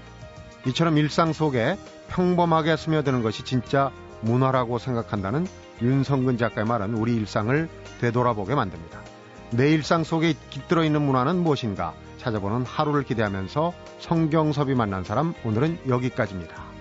이처럼 0.66 0.99
일상 0.99 1.33
속에 1.33 1.79
평범하게 2.09 2.77
스며드는 2.77 3.22
것이 3.22 3.42
진짜 3.42 3.90
문화라고 4.20 4.79
생각한다는 4.79 5.46
윤성근 5.81 6.37
작가의 6.37 6.66
말은 6.66 6.92
우리 6.92 7.14
일상을 7.16 7.70
되돌아보게 8.03 8.55
만듭니다. 8.55 9.01
내 9.53 9.70
일상 9.70 10.05
속에 10.05 10.35
깃들어 10.51 10.85
있는 10.85 11.01
문화는 11.01 11.42
무엇인가 11.42 11.94
찾아보는 12.18 12.66
하루를 12.66 13.05
기대하면서 13.05 13.72
성경섭이 14.01 14.75
만난 14.75 15.05
사람 15.05 15.33
오늘은 15.42 15.88
여기까지입니다. 15.88 16.76